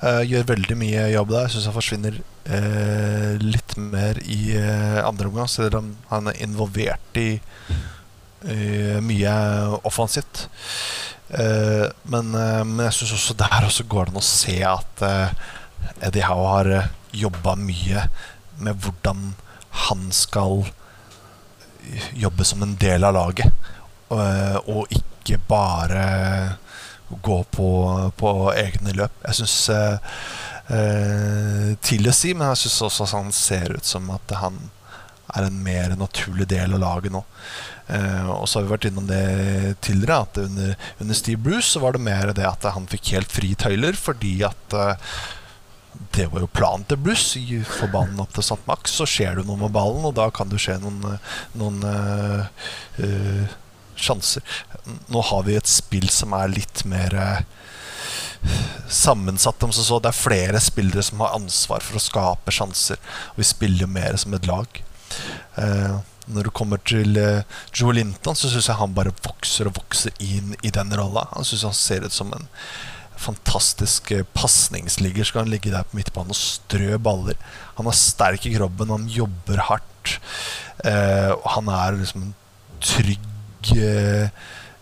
[0.03, 1.51] Uh, gjør veldig mye jobb der.
[1.53, 7.23] Syns han forsvinner uh, litt mer i uh, andre omgang, selv om han er involvert
[7.23, 7.31] i
[8.43, 9.33] mye
[9.87, 10.49] offensivt.
[12.11, 15.05] men, jeg syns også der også går det an å se at
[16.03, 18.03] Eddie Howe har uh, jobba mye
[18.59, 19.37] med hvordan
[19.87, 20.65] han skal
[22.19, 23.71] jobbe som en del av laget.
[24.11, 26.03] Og, ikke bare
[27.23, 27.69] gå på,
[28.17, 29.19] på egne løp.
[29.27, 30.15] Jeg syns eh,
[30.77, 34.63] eh, Til å si, men jeg syns også at han ser ut som at han
[35.33, 37.23] er en mer naturlig del av laget nå.
[37.93, 39.23] Eh, og så har vi vært innom det
[39.85, 43.33] tidligere, at under, under, Steve Bruce så var det mer det at han fikk helt
[43.33, 45.15] fri tøyler fordi at eh,
[46.17, 47.41] det var jo planen til Bruce.
[47.69, 48.61] Får ballen opp til St.
[48.69, 51.19] Max, så skjer det noe med ballen, og da kan det skje noen,
[51.59, 52.49] noen uh,
[53.01, 53.53] uh,
[53.97, 54.45] sjanser.
[55.13, 58.55] Nå har vi et spill som er litt mer uh,
[58.89, 59.63] sammensatt.
[59.63, 63.01] Om så, det er flere spillere som har ansvar for å skape sjanser.
[63.35, 64.83] Og vi spiller jo mer som et lag.
[66.27, 67.19] når det kommer til
[67.75, 71.27] Joe Linton, så syns jeg han bare vokser og vokser inn i den rolla.
[71.35, 72.49] Han syns han ser ut som en
[73.23, 75.25] fantastisk eh, pasningsligger.
[75.25, 77.39] Skal han ligge der på midtbanen og strø baller.
[77.79, 80.17] Han er sterk i kroppen, han jobber hardt.
[80.85, 82.35] Eh, han er liksom en
[82.83, 83.29] trygg
[83.71, 84.29] eh,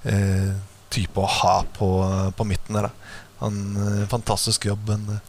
[0.08, 0.50] eh
[0.90, 1.88] type å ha på,
[2.34, 2.88] på midten der.
[3.40, 4.88] Han, eh, fantastisk jobb.
[4.90, 5.20] Men,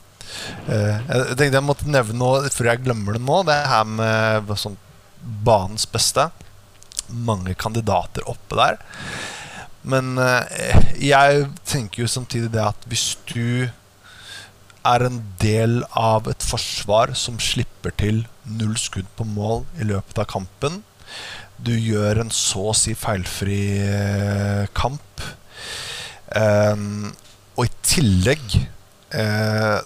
[0.67, 3.41] eh, jeg tenkte jeg måtte nevne noe før jeg glemmer det nå.
[3.47, 4.79] Det her med sånn,
[5.45, 6.29] banens beste.
[7.11, 8.81] Mange kandidater oppe der.
[9.81, 13.69] Men eh, jeg tenker jo samtidig det at hvis du
[14.81, 20.21] er en del av et forsvar som slipper til null skudd på mål i løpet
[20.21, 20.81] av kampen,
[21.61, 25.05] du gjør en så å si feilfri eh, kamp,
[26.31, 27.09] Um,
[27.59, 28.53] og i tillegg
[29.19, 29.81] uh,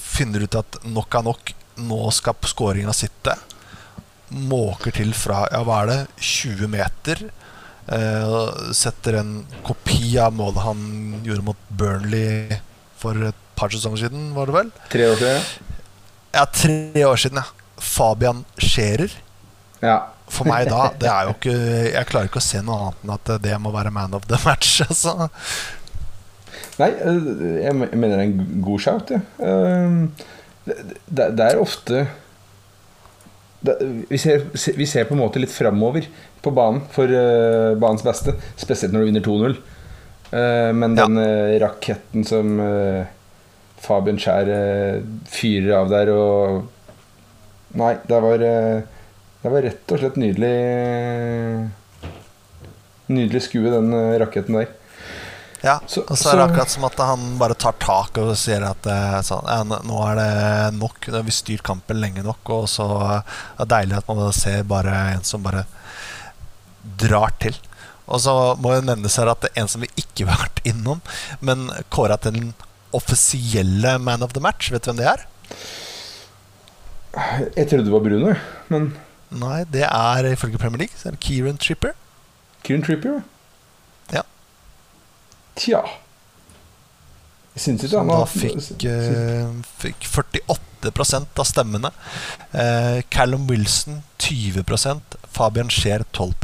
[0.00, 1.52] finner ut at nok er nok,
[1.84, 3.34] nå skal skåringa sitte,
[4.32, 6.00] måker til fra ja, hva er det,
[6.36, 7.28] 20 meter
[7.86, 9.28] Uh, setter en
[9.62, 10.80] kopi av målet han
[11.22, 12.56] gjorde mot Burnley
[12.98, 14.72] for et par sesonger siden, var det vel?
[14.90, 15.44] Tre år siden?
[16.34, 17.68] Ja, tre år siden, ja.
[17.78, 19.14] Fabian Scherer.
[19.78, 20.00] Ja.
[20.26, 23.12] For meg da, det er jo ikke Jeg klarer ikke å se noe annet enn
[23.14, 25.28] at det må være man of the match, altså.
[26.80, 27.32] Nei, eh,
[27.64, 29.22] jeg mener det er en god shout, ja.
[29.40, 30.30] Eh,
[30.66, 32.06] det, det er ofte
[33.66, 34.44] vi ser,
[34.76, 36.04] vi ser, på en måte litt framover
[36.44, 38.36] på banen for uh, banens beste.
[38.54, 39.56] Spesielt når du vinner 2-0.
[39.56, 41.56] Uh, eh, men den ja.
[41.64, 42.60] raketten som
[43.82, 44.50] Fabian Skjær
[45.30, 46.72] fyrer av der og
[47.76, 48.42] Nei, det var,
[49.42, 50.54] det var rett og slett nydelig
[53.06, 54.72] Nydelig skue, den raketten der.
[55.62, 58.64] Ja, så, og så er det akkurat som at han bare tar tak og sier
[58.66, 58.88] at
[59.26, 60.32] sånn, ja, nå er det
[60.80, 61.06] nok.
[61.26, 63.22] Vi styrt kampen lenge nok, og så er
[63.60, 65.62] det deilig at man ser bare en som bare
[66.98, 67.54] drar til.
[68.06, 70.62] Og så må jo nevnes her at det er en som vi ikke har vært
[70.66, 71.00] innom,
[71.38, 72.52] men kåra til den
[72.94, 74.70] offisielle man of the match.
[74.74, 75.26] Vet du hvem det er?
[77.56, 78.34] Jeg trodde det var Bruno,
[78.70, 78.90] men
[79.34, 81.96] Nei, det er ifølge Premier League så er det Kieran Tripper.
[82.62, 83.22] Kieran Tripper,
[84.14, 84.22] ja.
[85.56, 85.80] Tja
[87.56, 91.90] Jeg syns ikke han da fikk, uh, fikk 48% av stemmene.
[92.52, 96.34] Uh, Callum Wilson 20% Fabian Scheer 12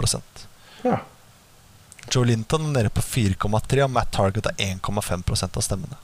[0.83, 0.99] ja.
[2.11, 6.01] Joe Linton er nede på 4,3, og Matt Target er 1,5% av stemmene.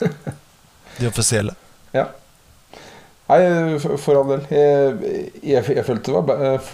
[0.98, 1.54] De offisielle.
[1.92, 2.08] Ja.
[3.30, 4.46] Nei, for, all del.
[4.50, 4.94] Jeg,
[5.44, 6.70] jeg, jeg, følte det var uh,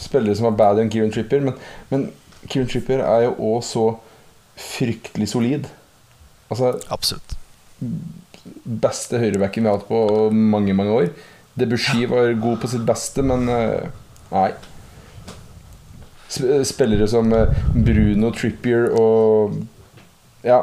[0.00, 1.58] spillere som var bedre enn Kieran Tripper, men,
[1.90, 2.06] men
[2.46, 3.88] Kieran Tripper er jo òg så
[4.58, 5.68] fryktelig solid.
[6.48, 7.36] Altså Absolutt.
[8.64, 11.10] Beste høyrebacken vi har hatt på mange, mange år.
[11.58, 13.90] Debussy var god på sitt beste, men uh,
[14.32, 14.48] nei.
[16.28, 19.60] Spillere som uh, Bruno Trippier og
[20.44, 20.62] Ja,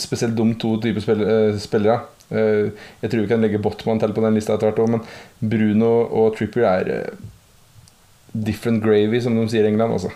[0.00, 1.04] spesielt de to typer
[1.60, 2.00] spillere.
[2.30, 2.70] Uh,
[3.02, 5.92] jeg tror vi kan legge Botman til på den lista etter hvert òg, men Bruno
[6.06, 7.14] og Trippier er
[8.32, 9.96] different gravy, som de sier i England.
[9.98, 10.12] Altså.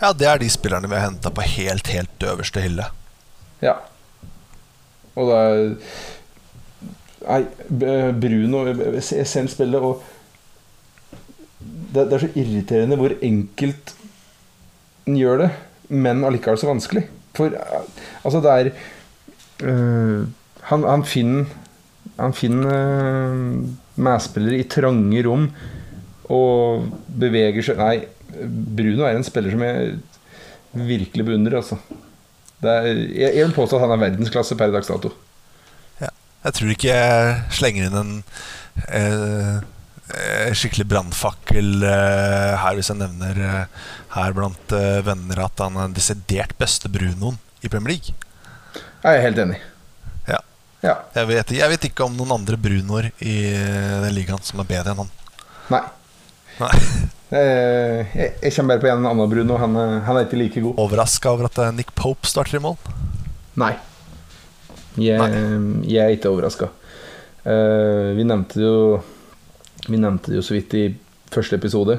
[0.00, 2.88] Ja, det er de spillerne vi har henta på helt, helt øverste hylle.
[3.62, 3.78] Ja.
[5.14, 5.62] Og det er
[7.22, 7.44] Nei,
[8.18, 10.02] Bruno Jeg ser ham spille, og
[11.62, 13.92] det, det, er så irriterende hvor enkelt
[15.06, 15.50] han gjør det,
[15.88, 17.04] men allikevel så vanskelig.
[17.36, 17.54] For
[18.24, 18.70] altså, det er
[19.70, 20.26] øh,
[20.70, 21.46] han, han, finner
[22.18, 23.62] Han finner øh,
[24.02, 25.48] medspillere i trange rom
[26.32, 26.86] og
[27.18, 27.96] beveger seg Nei,
[28.42, 29.98] Bruno er en spiller som jeg
[30.72, 31.76] virkelig beundrer, altså.
[32.62, 35.10] Er, jeg, jeg, vil påstå at han er verdensklasse per dags dato.
[36.00, 36.08] Ja.
[36.46, 38.12] Jeg tror ikke jeg slenger inn en
[38.86, 39.56] eh,
[40.12, 43.82] eh skikkelig brannfakkel eh, her, hvis jeg nevner eh,
[44.14, 48.16] her blant eh, venner at han er den desidert beste Brunoen i Premier League.
[49.02, 49.60] Jeg er helt enig.
[50.82, 50.96] Ja.
[51.14, 53.36] Jeg, vet, jeg, vet, ikke om noen andre Brunoer i
[54.02, 55.12] den ligaen som er bedre enn han.
[55.70, 55.82] Nei.
[56.58, 56.72] Nei.
[57.32, 59.56] Jeg, jeg, jeg kommer bare på en annen Bruno.
[59.62, 60.74] Han, er- han er ikke like god.
[60.82, 62.76] Overraska over at eh, Nick Pope starter i mål?
[63.62, 63.72] Nei.
[65.00, 65.16] Jeg,
[65.88, 66.66] jeg er ikke overraska.
[67.42, 68.98] vi nevnte det jo
[69.88, 70.82] Vi nevnte det jo så vidt i
[71.32, 71.96] første episode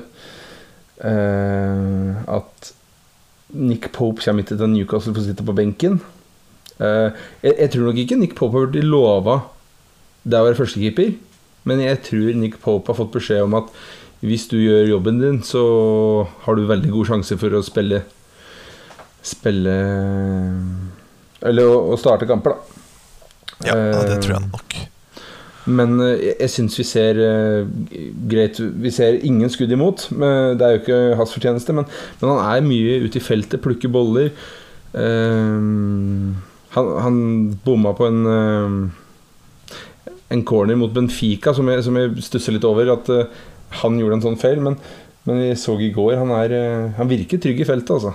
[1.04, 2.70] uh, at
[3.54, 6.00] Nick Pope kommer ikke til Newcastle for å sitte på benken.
[6.80, 7.10] Eh,
[7.44, 9.42] jeg, jeg tror nok ikke Nick Pope har blitt lova
[10.24, 11.14] det å være førstekeeper,
[11.70, 13.72] men jeg tror Nick Pope har fått beskjed om at
[14.24, 15.64] hvis du gjør jobben din, så
[16.46, 18.04] har du veldig god sjanse for å spille
[19.24, 19.74] Spille
[21.44, 22.82] Eller å, å starte kamper, da.
[23.64, 24.76] Ja, det tror Eh, jeg nok.
[25.80, 27.70] Men eh, jeg, jeg syns vi ser eh,
[28.32, 30.10] greit Vi ser ingen skudd imot.
[30.12, 31.88] Men det er jo ikke hans fortjeneste, men,
[32.20, 34.32] men han er mye ute i feltet, plukker boller.
[34.92, 35.70] Eh,
[36.74, 37.18] han, han
[37.66, 38.76] bomma på en eh,
[40.34, 42.90] En corner mot Benfica som jeg, som jeg stusser litt over.
[42.96, 43.42] At eh,
[43.84, 44.78] han gjorde en sånn feil, men,
[45.28, 48.14] men vi så i går Han, er, eh, han virker trygg i feltet, altså.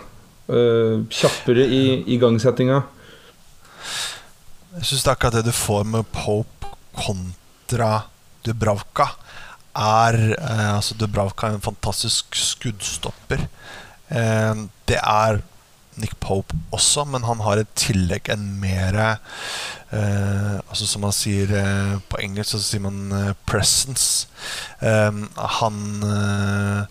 [0.48, 1.82] Kjappere i
[2.14, 2.78] igangsettinga.
[4.78, 8.06] Jeg syns akkurat det du får med Pope kontra
[8.46, 9.08] Dubravka,
[9.78, 13.44] er eh, Altså, Dubravka er en fantastisk skuddstopper.
[14.08, 15.42] Eh, det er
[15.98, 21.52] Nick Pope også, men han har i tillegg en mer eh, Altså Som man sier
[21.58, 24.26] eh, på engelsk, så sier man eh, 'presence'.
[24.80, 25.22] Eh,
[25.58, 25.78] han
[26.08, 26.82] eh,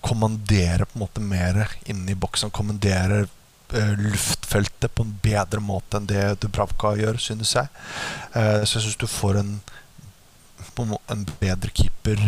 [0.00, 2.54] kommanderer på en måte mer inne i boksen.
[2.54, 3.26] Kommanderer
[3.74, 7.68] eh, luftfeltet på en bedre måte enn det Dubravka gjør, synes jeg.
[8.34, 9.58] Eh, så jeg syns du får en,
[10.78, 12.22] en bedre keeper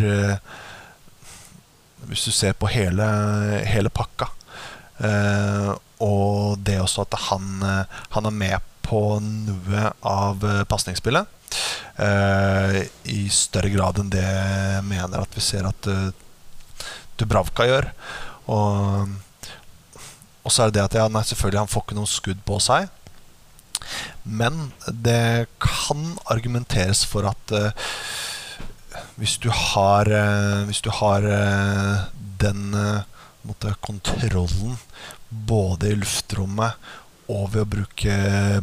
[2.09, 3.05] hvis du ser på hele,
[3.69, 4.31] hele pakka.
[5.01, 5.71] Eh,
[6.05, 11.37] og det også at han, eh, han er med på noe av eh, pasningsspillet.
[12.01, 14.23] I større grad enn det
[14.87, 15.89] mener at vi ser at
[17.19, 17.91] Dubravka gjør.
[18.49, 19.11] Og
[20.41, 22.57] og så er det det at ja, nei, selvfølgelig han får ikke noen skudd på
[22.63, 22.89] seg.
[24.23, 27.69] Men det kan argumenteres for at uh,
[29.17, 32.07] hvis du har uh, Hvis du har uh,
[32.41, 32.75] den
[33.49, 34.77] måte, kontrollen
[35.29, 36.77] både i luftrommet
[37.31, 38.15] og ved å bruke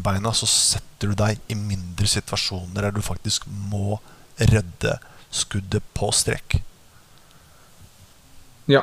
[0.05, 3.99] beina, så setter du deg i mindre situasjoner der du faktisk må
[4.39, 4.99] redde
[5.33, 6.59] skuddet på strek.
[8.69, 8.83] Ja,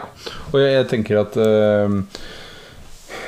[0.52, 2.00] og jeg, jeg tenker at uh,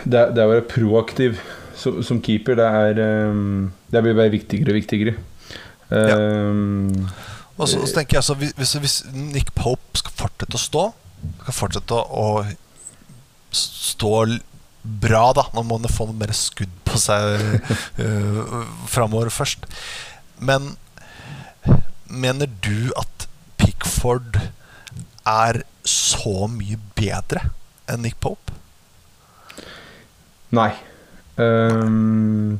[0.09, 1.37] det, det å være proaktiv
[1.77, 5.13] som, som keeper, det er um, Det blir bare viktigere og viktigere.
[5.93, 6.15] Ja
[7.57, 10.81] Og så, så tenker jeg altså, hvis- hvis Nick Pope skal fortsette å stå
[11.41, 14.13] Skal fortsette å, å stå
[14.87, 17.63] bra, da Nå må han få noe mer skudd på seg
[17.99, 19.65] uh, framover først.
[20.39, 20.75] Men
[22.07, 23.27] mener du at
[23.59, 24.39] Pickford
[25.27, 27.49] er så mye bedre
[27.91, 28.55] enn Nick Pope?
[30.55, 30.71] Nei.
[31.37, 32.59] Um,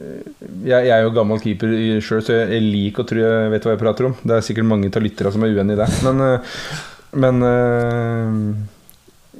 [0.00, 1.72] jeg, jeg er jo gammel keeper
[2.04, 4.16] sjøl, så jeg, liker å tro jeg vet hva jeg prater om.
[4.22, 5.88] Det er sikkert mange av lytterne som er uenig i det.
[6.06, 6.56] Men, eh,
[7.18, 8.34] men uh,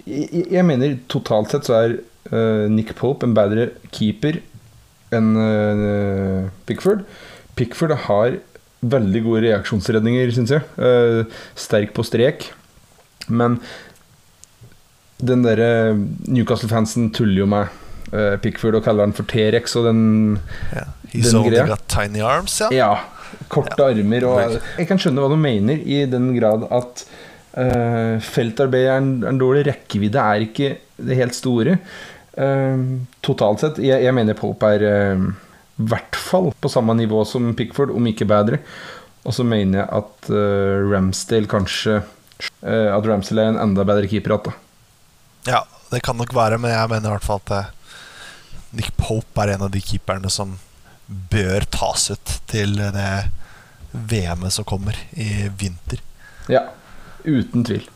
[0.07, 1.97] jeg, jeg mener totalt sett så er
[2.33, 4.41] uh, Nick Pope en bedre keeper
[5.15, 7.05] enn uh, Pickford.
[7.59, 8.39] Pickford har
[8.81, 10.63] veldig gode reaksjonsredninger, syns jeg.
[11.59, 12.47] Sterk på strek.
[13.29, 13.59] Men
[15.21, 17.75] den derre Newcastle-fansen tuller jo med
[18.41, 20.01] Pickford og kaller han for T-rex og den
[20.73, 20.89] yeah.
[21.13, 21.77] Den greia.
[21.93, 22.71] tiny arms, ja.
[22.73, 22.91] Ja,
[23.53, 27.05] korte armer og Jeg kan skjønne hva du mener, i den grad at
[27.59, 31.79] eh, feltarbeid er en, en dårlig rekkevidde, er ikke det helt store.
[32.41, 33.81] Uh, totalt sett.
[33.83, 35.25] Jeg, jeg mener Pope er eh,
[35.81, 38.61] i hvert fall på samme nivå som Pickford, om ikke bedre.
[39.25, 44.09] Og så mener jeg at eh, Ramsdale kanskje eh, At Ramsdale er en enda bedre
[44.09, 44.57] keeper igjen.
[45.49, 47.71] Ja, det kan nok være, men jeg mener i hvert fall at eh,
[48.77, 50.59] Nick Pope er en av de keeperne som
[51.07, 53.13] bør tas ut til det
[53.91, 55.99] VM-et som kommer i vinter.
[56.49, 56.69] Ja,
[57.25, 57.89] uten tvil.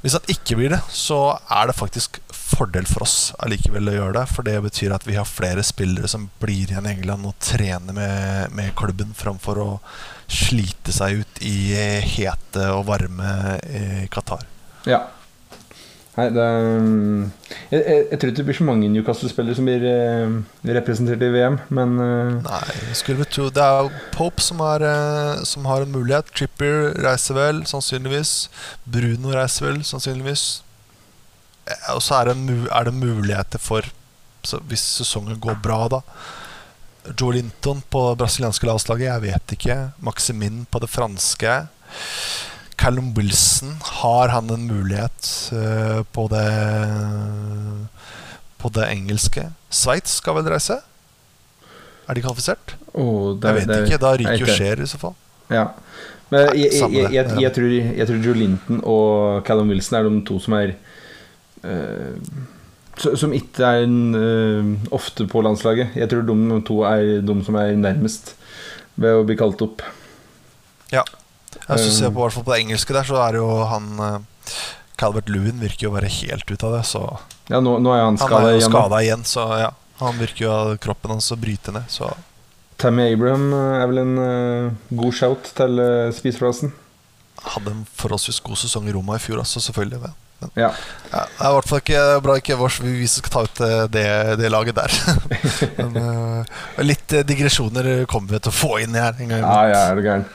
[0.00, 4.14] Hvis han ikke blir det, så er det faktisk fordel for oss allikevel å gjøre
[4.16, 4.24] det.
[4.32, 7.94] For det betyr at vi har flere spillere som blir igjen i England og trener
[7.96, 9.68] med, med klubben, framfor å
[10.30, 11.76] slite seg ut i
[12.16, 14.46] hete og varme i Qatar.
[14.88, 15.04] Ja.
[16.16, 16.64] Nei, det er,
[17.70, 20.32] jeg, jeg, jeg tror ikke det blir så mange Newcastle-spillere som blir eh,
[20.74, 25.44] representert i VM, men eh, Nei, skulle vi tro Det er Pope som, er, eh,
[25.46, 26.32] som har en mulighet.
[26.34, 28.34] Trippier reiser vel, sannsynligvis.
[28.90, 30.44] Bruno reiser vel, sannsynligvis.
[31.70, 33.86] Eh, Og så er er det muligheter for
[34.66, 36.00] Hvis sesongen går bra, da.
[37.14, 39.76] Joe Linton på det brasilianske landslaget, jeg vet ikke.
[40.00, 41.54] Maximin på det franske.
[42.80, 46.46] Callum Wilson, har han en mulighet uh, på det
[48.60, 49.50] På det engelske?
[49.68, 50.78] Sveits skal vel reise?
[52.08, 52.74] Er de kvalifisert?
[52.94, 53.98] Oh, det, jeg vet det, ikke.
[54.02, 54.56] Da ryker jo skjer.
[54.56, 55.12] Scheer i så fall.
[55.52, 55.66] Ja.
[56.30, 60.08] Men Nei, jeg, jeg, jeg, jeg, tror, jeg tror Joe Linton og Callum Wilson er
[60.08, 60.74] de to som er
[61.66, 62.16] uh,
[62.98, 65.94] Som ikke er eh, ofte på landslaget.
[65.96, 68.34] Jeg tror de to er de som er nærmest
[69.00, 69.84] ved å bli kalt opp.
[70.92, 71.04] Ja.
[71.70, 73.48] Hvis du Um, ser på, i hvert fall på det engelske der, så er jo
[73.70, 74.54] han eh,
[75.00, 76.82] Calvert Lewin virker jo å være helt ute av det.
[76.88, 77.04] Så
[77.50, 78.66] Ja, nå, nå er han han er jo igjen.
[78.66, 78.72] da.
[78.74, 79.70] skada igjen, så ja.
[80.00, 81.88] Han virker jo av kroppen hans å bryte ned.
[81.92, 82.08] Så
[82.80, 86.72] Tammy Abraham eh, er vel en uh, god shout til uh, spiseplassen.
[87.54, 90.00] hadde en forholdsvis god sesong i Roma i fjor også, selvfølgelig.
[90.00, 90.70] Men, men Ja.
[91.12, 93.92] ja, det er i hvert fall ikke bra ikke vårs, vi som skal ta ut
[93.92, 94.06] det,
[94.40, 94.96] det laget der.
[95.78, 99.44] men, uh, litt digresjoner kommer vi til å få inn her en gang.
[99.44, 100.28] ja, ja, er du gæren.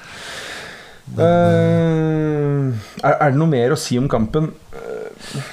[1.06, 5.44] Men, Eh, er, er det noe mer å si om kampen uh,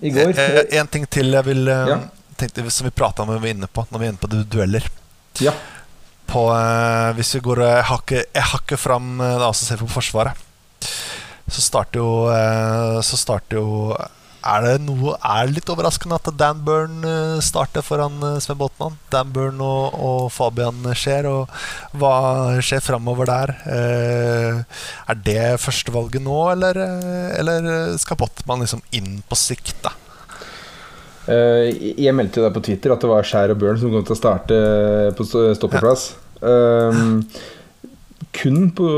[0.00, 0.32] i går?
[0.32, 1.98] Eh, eh, En ting til jeg vil Ja.
[2.40, 4.88] tenkte, Som vi prata om vi var inne på når vi er inne på dueller.
[5.40, 5.52] Ja.
[6.26, 10.36] På, uh, hvis vi går eh, hakket, jeg hakker fram det ser på Forsvaret,
[11.52, 13.96] så starter jo Så starter jo
[14.42, 18.58] Er det noe Er det litt overraskende at Dan Burn eh, starter foran eh, Sven
[18.58, 18.96] Botman?
[19.12, 23.54] Dan Burn og, og Fabian Skjer, og hva skjer framover der?
[23.70, 24.82] Eh,
[25.12, 26.80] er det førstevalget nå, eller,
[27.38, 29.94] eller skal Botman liksom inn på sikt, da?
[31.22, 34.16] Jeg meldte jo deg på Twitter at det var Skjær og Børn som kom til
[34.16, 34.56] å starte
[35.14, 36.08] på stoppeplass.
[36.42, 36.88] Ja.
[36.90, 37.20] Um,
[38.34, 38.88] kun på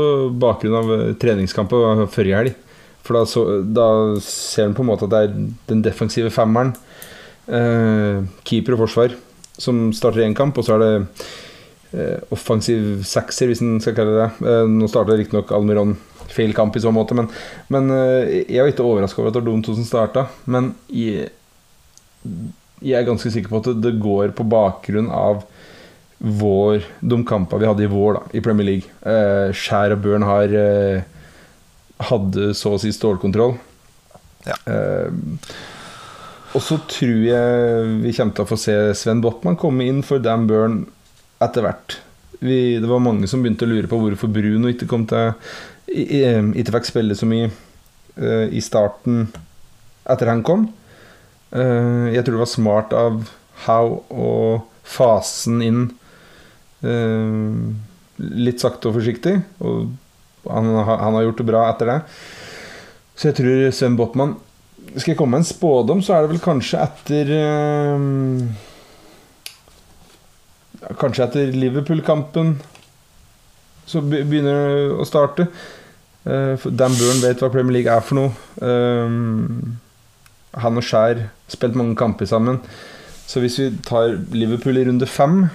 [0.41, 2.64] bakgrunn av treningskampen forrige helg.
[3.05, 3.87] For da, så, da
[4.23, 5.35] ser en på en måte at det er
[5.69, 6.73] den defensive femmeren,
[7.45, 9.13] eh, keeper og forsvar,
[9.61, 10.91] som starter én kamp, og så er det
[11.93, 14.49] eh, offensiv sekser, hvis en skal kalle det det.
[14.49, 15.95] Eh, nå starter riktignok Almiron
[16.35, 17.29] feil kamp i så måte, men,
[17.71, 20.27] men eh, jeg var ikke overraska over at det var som starta.
[20.49, 21.29] Men jeg,
[22.81, 25.45] jeg er ganske sikker på at det går på bakgrunn av
[26.25, 28.95] vår, de kampene vi hadde i vår da, i Premier League.
[29.05, 31.14] Eh, Skjær og Børn har eh,
[32.09, 33.55] hadde så å si stålkontroll.
[34.45, 34.57] Ja.
[34.69, 35.11] Eh,
[36.55, 40.23] og så tror jeg vi kommer til å få se Sven Botman komme inn for
[40.23, 40.83] Dan Burn
[41.43, 41.97] etter hvert.
[42.39, 45.33] Vi, det var mange som begynte å lure på hvorfor Bruno ikke kom til
[45.87, 49.27] Ikke fikk spille så mye eh, i starten
[50.05, 50.67] etter han kom.
[51.55, 53.21] Eh, jeg tror det var smart av
[53.65, 54.31] How å
[54.85, 55.83] fasen inn
[56.85, 57.43] eh,
[58.19, 59.37] litt sakte og forsiktig.
[59.63, 59.91] Og
[60.49, 61.99] han, han har gjort det bra etter det.
[63.15, 64.33] Så jeg tror Sven Botman
[64.97, 68.39] Skal jeg komme med en spådom, så er det vel kanskje etter øh,
[70.99, 72.57] Kanskje etter Liverpool-kampen
[73.85, 75.45] så begynner det å starte.
[76.25, 78.31] Uh, Dan Burn vet hva Premier League er for noe.
[78.57, 79.05] Uh,
[80.57, 82.57] han og Skjær spilt mange kamper sammen.
[83.29, 85.45] Så hvis vi tar Liverpool i runde fem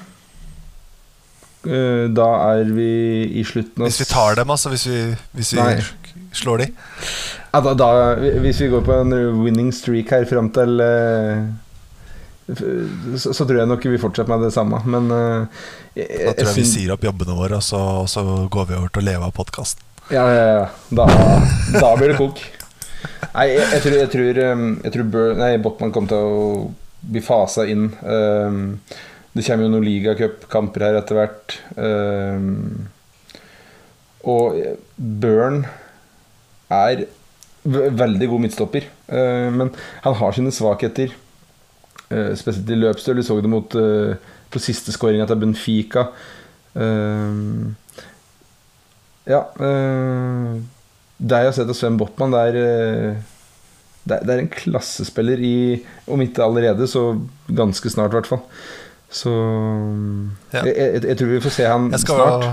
[1.61, 2.91] Da er vi
[3.37, 4.71] i slutten av Hvis vi tar dem, altså.
[4.73, 5.01] Hvis vi,
[5.37, 5.65] hvis vi
[6.33, 6.69] slår de.
[7.53, 7.89] ja, da, da,
[8.41, 11.43] Hvis vi går på en winning streak her fram til eh,
[12.51, 14.81] så, så tror jeg nok vi fortsetter med det samme.
[14.89, 15.61] Men eh,
[16.01, 18.91] jeg, Da tror jeg vi sier opp jobbene våre, og så, så går vi over
[18.95, 19.85] til å leve av podkasten.
[20.11, 20.65] Ja, ja, ja.
[20.91, 21.07] Da,
[21.77, 22.41] da blir det kok.
[23.35, 25.13] Nei, jeg, jeg tror, jeg tror, jeg tror
[25.63, 26.49] Botman kommer til å
[27.01, 27.87] bli fasa inn.
[28.03, 28.65] Um,
[29.31, 31.55] det kommer jo noen ligacupkamper her etter hvert.
[31.79, 32.89] Um,
[34.27, 34.59] og
[34.99, 35.63] Burn
[36.71, 37.05] er
[37.63, 38.89] veldig god midtstopper.
[39.07, 39.71] Uh, men
[40.03, 41.15] han har sine svakheter.
[42.11, 43.21] Uh, spesielt i løpsdøl.
[43.21, 44.19] Vi så det mot uh,
[44.51, 46.09] på siste skåringa til Benfica.
[46.75, 47.77] Um,
[49.27, 50.55] ja uh,
[51.19, 53.17] Det jeg har sett av Sven Botman, det er
[54.07, 55.57] Det er en klassespiller i
[56.07, 58.45] Om ikke allerede, så ganske snart, i hvert fall.
[59.11, 59.31] Så
[60.55, 60.63] Ja.
[60.65, 62.45] jeg, jeg, jeg tror vi får se han Jeg skal, snart.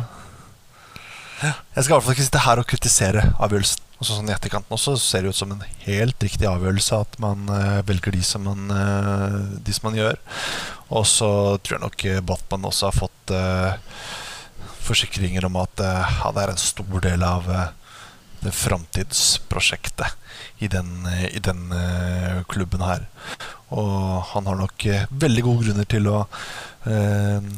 [1.37, 3.83] Ja, jeg skal i hvert fall ikke sitte her og kritisere avgjørelsen.
[3.97, 7.15] Og så sånn i etterkanten også ser det ut som en helt riktig avgjørelse at
[7.21, 10.19] man uh, velger de som man, uh, de som man gjør.
[10.93, 13.73] Og så tror jeg nok eh, Botman også har fått uh,
[14.87, 17.49] forsikringer om at eh, det er en stor del av
[18.39, 21.03] det framtidsprosjektet i den,
[21.33, 21.65] i den
[22.47, 23.03] klubben her.
[23.75, 23.95] Og
[24.31, 26.21] han har nok eh, veldig gode grunner til å
[26.87, 27.49] eh,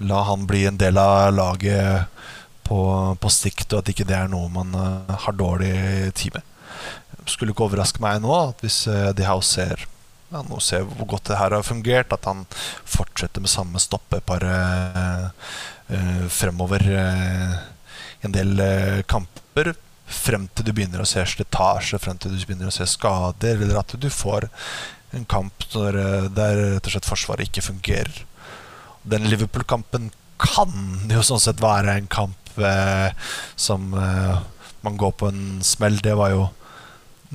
[0.00, 2.06] la han bli en del av laget
[2.66, 2.78] på,
[3.20, 5.74] på sikt, og at ikke det er noe man eh, har dårlig
[6.16, 6.54] tid med.
[7.26, 9.86] Skulle ikke overraske meg nå at hvis The De House ser
[10.32, 14.46] ja, nå ser hvor godt det her har fungert, at han fortsetter med samme stoppepar
[14.50, 17.56] eh, fremover eh,
[18.26, 19.74] en del eh, kamper.
[20.06, 23.80] Frem til du begynner å se slitasje, frem til du begynner å se skader, eller
[23.80, 24.48] at du får
[25.16, 28.24] en kamp der, der rett og slett Forsvaret ikke fungerer.
[29.06, 30.10] Den Liverpool-kampen
[30.42, 30.74] kan
[31.10, 33.10] jo sånn sett være en kamp eh,
[33.56, 34.38] som eh,
[34.84, 35.98] man går på en smell.
[36.04, 36.46] Det var jo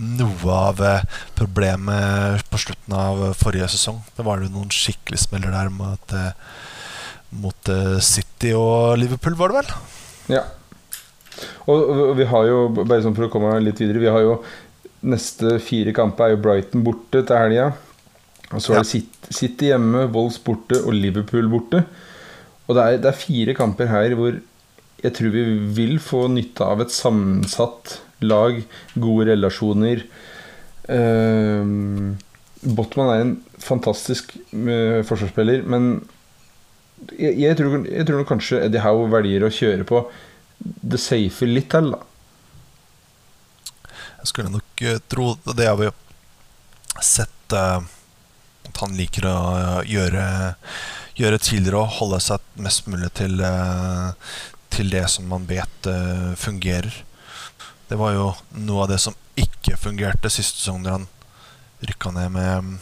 [0.01, 1.03] noe av eh,
[1.37, 4.01] problemet på slutten av forrige sesong.
[4.15, 6.31] Det var jo noen skikkelig smeller der mot, eh,
[7.41, 9.73] mot eh, City og Liverpool, var det vel?
[10.37, 10.45] Ja.
[11.67, 14.35] Og, og vi har jo, bare sånn for å komme litt videre Vi har jo
[15.01, 17.71] neste fire kamper er jo Brighton borte til helga.
[18.51, 21.83] Og så er det City- City hjemme, Wolves borte og Liverpool borte.
[22.67, 24.37] Og det er, det er fire kamper her hvor
[25.01, 25.43] jeg tror vi
[25.77, 28.59] vil få nytte av et sammensatt lag,
[28.93, 30.03] gode relasjoner.
[30.85, 32.13] Uh,
[32.61, 35.95] Botman er en fantastisk uh, forsvarsspiller, men
[37.17, 40.03] jeg, jeg, tror, jeg tror kanskje Eddie Howe velger å kjøre på
[40.61, 42.01] det safe litt til, da.
[44.21, 45.89] Jeg skulle nok eh, tro Det har vi
[47.01, 47.79] sett eh,
[48.69, 50.25] at han liker å eh, gjøre,
[51.17, 53.41] gjøre tidligere og holde seg mest mulig til,
[54.73, 55.89] til det som man vet
[56.39, 56.93] fungerer.
[57.89, 58.29] Det var jo
[58.61, 61.09] noe av det som ikke fungerte siste sesong da han
[61.81, 62.77] rykka ned med,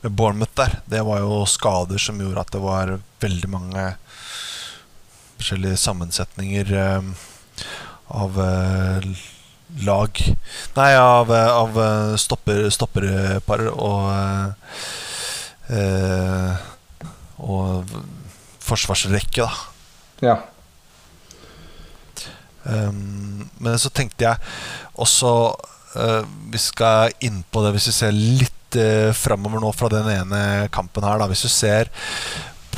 [0.00, 0.80] med Bournemouth der.
[0.88, 3.84] Det var jo skader som gjorde at det var veldig mange
[5.38, 7.08] forskjellige sammensetninger eh,
[8.18, 9.08] av eh,
[9.84, 10.20] lag
[10.76, 11.80] Nei, av, eh, av
[12.20, 14.04] stopper, stopperpar og
[17.38, 17.90] Og
[18.64, 19.50] forsvarsrekke, da.
[20.24, 20.36] Ja.
[22.68, 24.40] Um, men så tenkte jeg
[25.00, 25.30] også
[25.96, 30.08] uh, Vi skal inn på det hvis vi ser litt uh, framover nå fra den
[30.12, 30.42] ene
[30.74, 31.20] kampen her.
[31.22, 31.28] Da.
[31.30, 31.92] Hvis du ser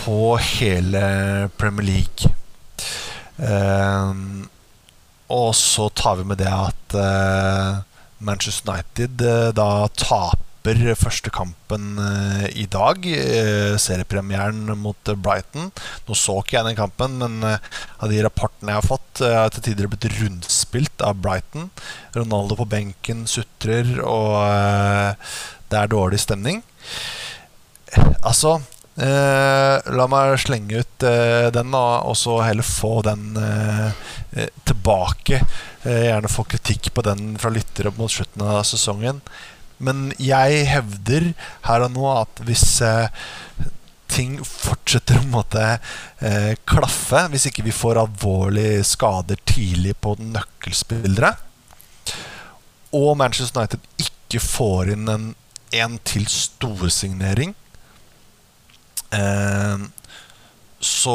[0.01, 2.31] på hele Premier League
[5.31, 7.81] Og så tar vi med det at uh,
[8.19, 10.37] Manchester United uh, da taper
[10.99, 11.97] første kampen
[12.53, 13.07] i dag.
[13.81, 15.71] Seriepremieren mot Brighton.
[16.05, 19.55] Nå så ikke jeg den kampen, men av de rapportene jeg har fått, uh, har
[19.55, 21.71] til tider blitt rundspilt av Brighton.
[22.13, 24.37] Ronaldo på benken sutrer, og
[25.73, 26.61] det er dårlig stemning.
[28.21, 28.67] Altså eh,
[29.01, 33.87] La meg slenge ut eh, den, da, og så heller få den eh,
[34.37, 35.41] eh, tilbake.
[35.85, 39.23] Eh, gjerne få kritikk på den fra lyttere mot slutten av sesongen.
[39.81, 41.31] Men jeg hevder
[41.65, 43.09] her og nå at hvis eh,
[44.11, 51.33] ting fortsetter å måte eh, klaffe, hvis ikke vi får alvorlige skader tidlig på nøkkelspillere,
[52.97, 55.27] og Manchester United ikke får inn en,
[55.79, 57.70] en til storsignering eh,
[60.81, 61.15] Så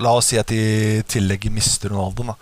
[0.00, 2.24] La oss si at de i tillegg mister Ronaldo.
[2.30, 2.36] Da.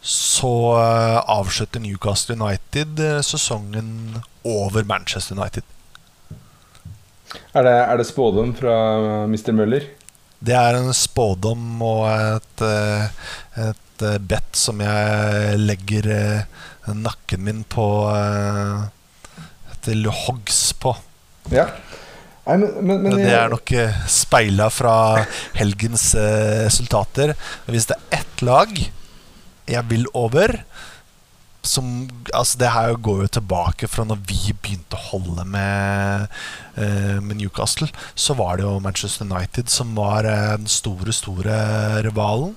[0.00, 5.62] Så eh, avslutter Newcastle United eh, sesongen over Manchester United.
[7.52, 8.74] Er det, er det spådom fra
[9.28, 9.52] Mr.
[9.52, 9.84] Møller?
[10.40, 13.28] Det er en spådom og et, eh,
[13.68, 18.88] et eh, bet som jeg legger eh, nakken min på eh,
[19.84, 20.94] til hoggs på.
[21.52, 21.68] Ja.
[22.46, 24.94] Nei, men, men, men Det er nok eh, speila fra
[25.58, 27.34] helgens eh, resultater.
[27.70, 28.72] Hvis det er ett lag
[29.70, 30.62] jeg vil over
[31.62, 36.32] som, altså Det her går jo tilbake fra når vi begynte å holde med,
[36.80, 37.90] eh, med Newcastle.
[38.14, 41.58] Så var det jo Manchester United som var eh, den store, store
[42.06, 42.56] rivalen.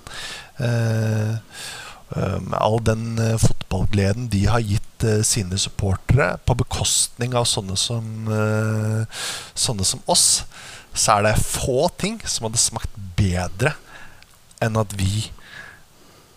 [0.55, 1.35] Eh,
[2.13, 8.27] all den eh, fotballgleden de har gitt eh, sine supportere, på bekostning av sånne som,
[8.29, 9.23] eh,
[9.53, 10.43] sånne som oss,
[10.93, 13.73] så er det få ting som hadde smakt bedre
[14.63, 15.25] enn at vi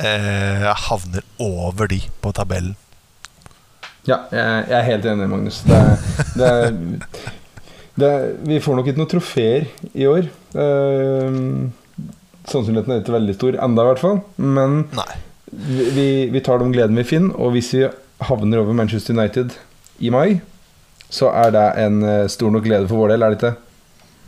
[0.01, 2.77] eh, havner over de på tabellen.
[4.07, 5.61] Ja, jeg, er helt enig, Magnus.
[5.67, 5.81] Det,
[6.39, 6.51] det,
[7.99, 8.11] det,
[8.47, 9.67] vi får nok ikke noen trofeer
[9.99, 10.29] i år.
[12.47, 14.21] Sannsynligheten er ikke veldig stor enda i hvert fall.
[14.39, 15.09] Men Nei.
[15.51, 17.87] Vi, vi, tar de gleden vi finner, og hvis vi
[18.27, 19.55] havner over Manchester United
[19.99, 20.41] i mai,
[21.09, 23.53] så er det en eh, stor nok glede for vår del, er det ikke?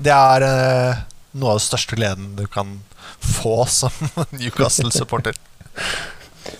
[0.08, 1.00] Det er eh,
[1.40, 2.76] noe av den største gleden du kan
[3.18, 3.94] få som
[4.38, 5.38] Newcastle-supporter.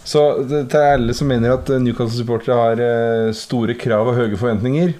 [0.04, 0.20] Så
[0.68, 4.96] til alle som mener at Newcastle-supportere har eh, store krav og høye forventninger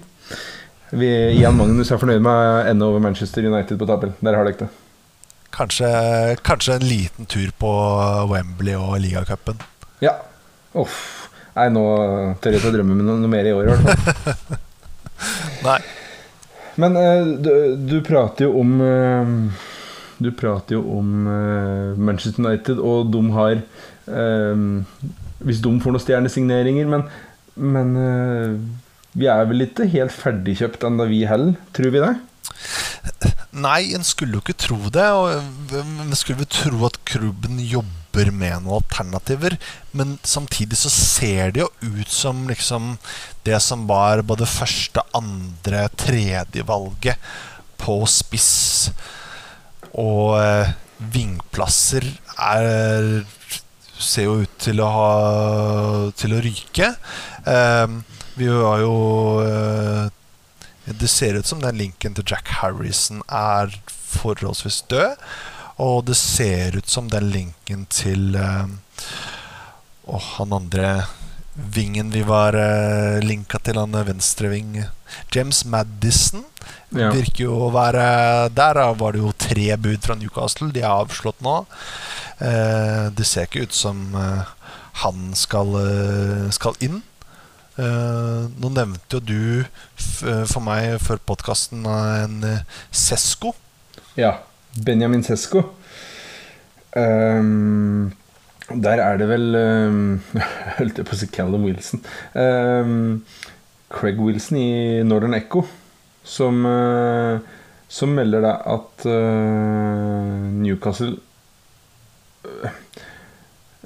[0.91, 4.17] vi, Jan Magnus er fornøyd med ende over Manchester United på tabellen.
[4.25, 4.69] Der har dere det.
[5.59, 5.89] Kanskje,
[6.47, 7.71] kanskje en liten tur på
[8.31, 9.59] Wembley og ligacupen.
[10.05, 10.15] Ja.
[10.79, 11.01] Uff.
[11.59, 11.83] Nei, nå
[12.39, 14.61] tør jeg ikke å drømme med noe, mer i år, i hvert fall.
[15.67, 15.81] Nei.
[16.79, 17.51] Men eh, du,
[17.91, 19.33] du prater jo om eh,
[20.23, 23.65] du prater jo om eh, Manchester United, og de har
[25.39, 27.03] Hvis de får noen stjernesigneringer, men,
[27.61, 27.91] men
[29.13, 31.59] vi er vel ikke helt ferdigkjøpt ennå, vi heller?
[31.77, 32.15] Tror vi det?
[33.59, 35.07] Nei, en skulle jo ikke tro det.
[35.79, 39.59] En skulle jo tro at klubben jobber med noen alternativer.
[39.97, 42.97] Men samtidig så ser det jo ut som liksom
[43.47, 47.31] det som var både første, andre, tredje valget
[47.79, 48.91] på spiss
[49.97, 50.71] og eh,
[51.15, 52.07] vingplasser
[52.39, 53.25] er
[53.99, 55.11] ser jo ut til å ha
[56.19, 56.93] Til å ryke.
[57.49, 57.87] Eh,
[58.39, 58.95] vi har jo
[59.43, 60.05] eh,
[61.01, 65.17] Det ser ut som den linken til Jack Harrison er forholdsvis død.
[65.79, 68.67] Og det ser ut som den linken til Åh,
[70.09, 71.05] Og han andre
[71.75, 74.85] vingen vi var eh, linka til, han venstreving
[75.35, 76.45] James Madison
[76.95, 77.11] Ja.
[77.13, 80.71] virker jo å være Der var det jo tre bud fra Newcastle.
[80.73, 81.67] De er avslått nå.
[82.41, 84.47] Eh, det ser ikke ut som eh,
[85.03, 87.03] han skal, eh, skal inn.
[87.79, 89.43] Eh, nå nevnte jo du
[90.19, 93.53] for meg før podkasten en eh, Sesko.
[94.19, 94.39] Ja.
[94.85, 95.63] Benjamin Sesko.
[96.99, 98.11] Um,
[98.69, 99.99] der er det vel um,
[100.79, 102.03] Holdt jeg på å si Callum Wilson.
[102.35, 103.23] Um,
[103.93, 104.71] Craig Wilson i
[105.07, 105.63] Northern Echo
[106.29, 107.39] som, uh,
[107.89, 111.15] som melder deg at uh, Newcastle
[112.45, 112.75] uh,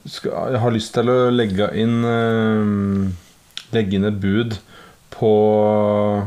[0.09, 3.11] skal, har lyst til å legge inn eh,
[3.73, 4.59] Legge inn et bud
[5.13, 5.33] på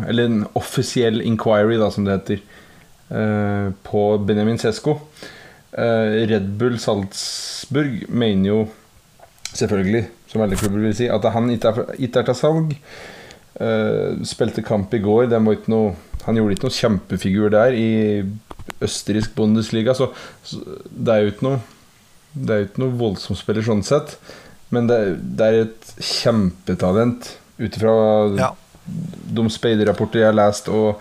[0.07, 2.43] Eller en offisiell inquiry, da, som det heter.
[3.09, 4.99] eh, på Benjamin Sesko.
[5.71, 8.59] Eh, Red Bull Salzburg mener jo
[9.55, 12.73] selvfølgelig, som alle klubber vil si, at han ikke er, til salg.
[13.59, 15.29] Eh, spilte kamp i går.
[15.67, 15.93] Noe,
[16.25, 17.89] han gjorde ikke noe kjempefigur der i
[18.81, 20.09] østerriksk Bundesliga, så,
[20.43, 21.59] så det er jo ikke noe
[22.35, 24.17] Det er jo ikke noe voldsomt spiller sånn sett,
[24.76, 24.99] men det,
[25.39, 27.95] det er et kjempetalent ut ifra
[28.38, 28.51] Ja.
[28.86, 30.99] de speiderrapporter jeg har lest, og,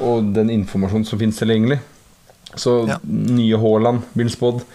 [0.00, 1.78] og den informasjonen som finnes tilgjengelig.
[2.58, 2.96] Så Ja.
[3.06, 4.64] nye Haaland blir spådd.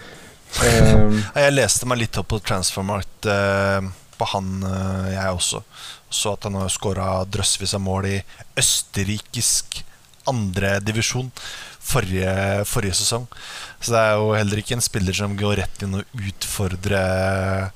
[0.62, 3.82] Eh, Jeg leste meg litt opp på Transformart eh,
[4.16, 5.60] på han, eh, jeg også.
[6.08, 8.14] Så at han har skåra drøssevis av mål i
[8.56, 9.82] østerrikisk
[10.30, 11.28] andredivisjon
[11.86, 12.32] forrige,
[12.66, 13.26] forrige sesong.
[13.80, 17.70] Så det er jo heller ikke en spiller som går rett inn og utfordrer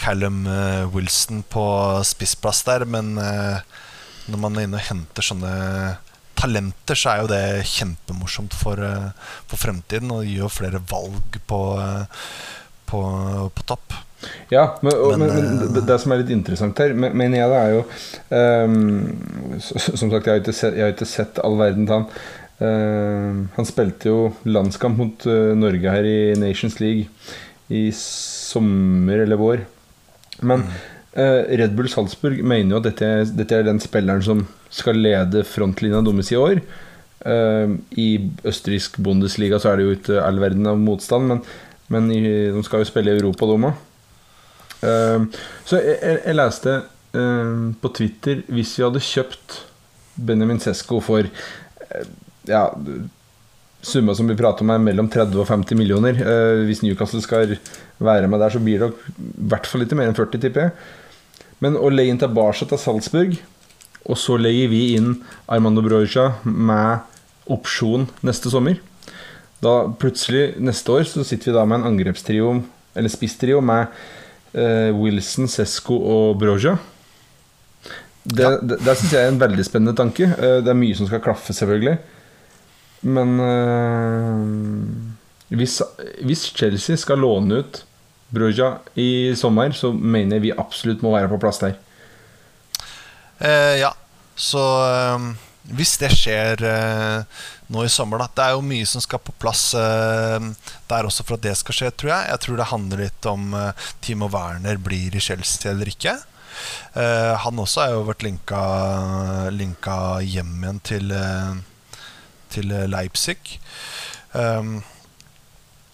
[0.00, 1.64] Callum eh, Wilson på
[2.08, 3.60] spissplass der, men eh,
[4.30, 5.50] når man er inne og henter sånne
[6.40, 9.10] talenter, så er jo det kjempemorsomt for, eh,
[9.50, 10.12] for fremtiden.
[10.14, 12.22] Og gir jo flere valg på, eh,
[12.88, 13.00] på,
[13.58, 13.98] på topp.
[14.52, 17.50] Ja, men, Men, men, eh, det, det som er litt interessant her, men- mener jeg,
[17.52, 17.84] det er jo
[18.68, 22.08] um, Som sagt, jeg har ikke sett, har ikke sett all verden til han.
[22.60, 27.08] Ehm, han spilte jo landskamp mot eh, Norge her i Nations League
[27.72, 29.64] i sommer eller vår.
[30.44, 30.66] Men
[31.14, 35.44] eh, Red Bull Salzburg mener jo at dette, dette er den spilleren som skal lede
[35.48, 36.62] frontlinja deres i år.
[37.20, 38.06] I
[38.48, 41.42] østerriksk Bundesliga så er det jo ikke all verden av motstand, men,
[41.92, 43.74] men de skal jo spille i Europa, de
[44.80, 46.76] så jeg, jeg, jeg leste
[47.82, 49.58] på Twitter Hvis vi hadde kjøpt
[50.16, 52.08] Benjamin Sesko for eh,
[52.48, 52.64] Ja,
[53.82, 56.16] summa som vi prater om er mellom 30 og 50 millioner.
[56.20, 57.56] Eh, hvis Newcastle skal
[58.00, 60.74] være med der, så blir det i hvert fall litt mer enn 40, tipper jeg.
[61.60, 63.38] Men å leie inn tilbake til Salzburg,
[64.08, 65.18] og så leier vi inn
[65.48, 67.04] Armando Broja med
[67.50, 68.78] opsjon neste sommer
[69.60, 72.54] Da plutselig, neste år, så sitter vi da med en angrepstrio,
[72.96, 73.90] eller spisstrio, med
[74.56, 76.78] eh, Wilson, Sesko og Broja.
[78.24, 78.54] Det, Ja.
[78.56, 80.30] det, det syns jeg er en veldig spennende tanke.
[80.32, 81.98] Eh, det er mye som skal klaffe, selvfølgelig.
[83.00, 84.40] Men eh,
[85.56, 85.80] hvis,
[86.22, 87.84] hvis Chelsea skal låne ut
[88.30, 91.74] Broja i sommer, så mener jeg vi absolutt må være på plass der.
[93.40, 93.90] Eh, ja,
[94.38, 95.24] så eh,
[95.74, 97.40] hvis det skjer eh,
[97.72, 101.38] nå i sommer, da Det er jo mye som skal på plass der også for
[101.38, 102.30] at det skal skje, tror jeg.
[102.30, 103.54] Jeg tror det handler litt om
[104.02, 106.16] Timo Werner blir i Chelsea eller ikke.
[107.44, 108.62] Han også har jo vært linka,
[109.54, 109.94] linka
[110.26, 111.14] hjem igjen til,
[112.50, 113.58] til Leipzig.
[114.34, 114.80] Um,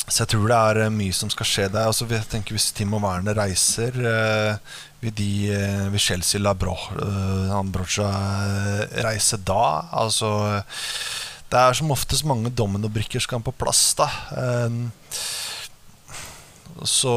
[0.07, 1.89] så jeg tror det er eh, mye som skal skje der.
[1.91, 6.77] Altså, jeg tenker Hvis Timo Werner reiser, uh, vil, de, uh, vil Chelsea la Bro,
[7.01, 9.89] uh, Ambrosia eh, reise da?
[9.91, 10.63] Altså
[11.51, 14.07] Det er som oftest mange dominobrikker skal på plass, da.
[14.67, 14.87] Um,
[16.87, 17.13] så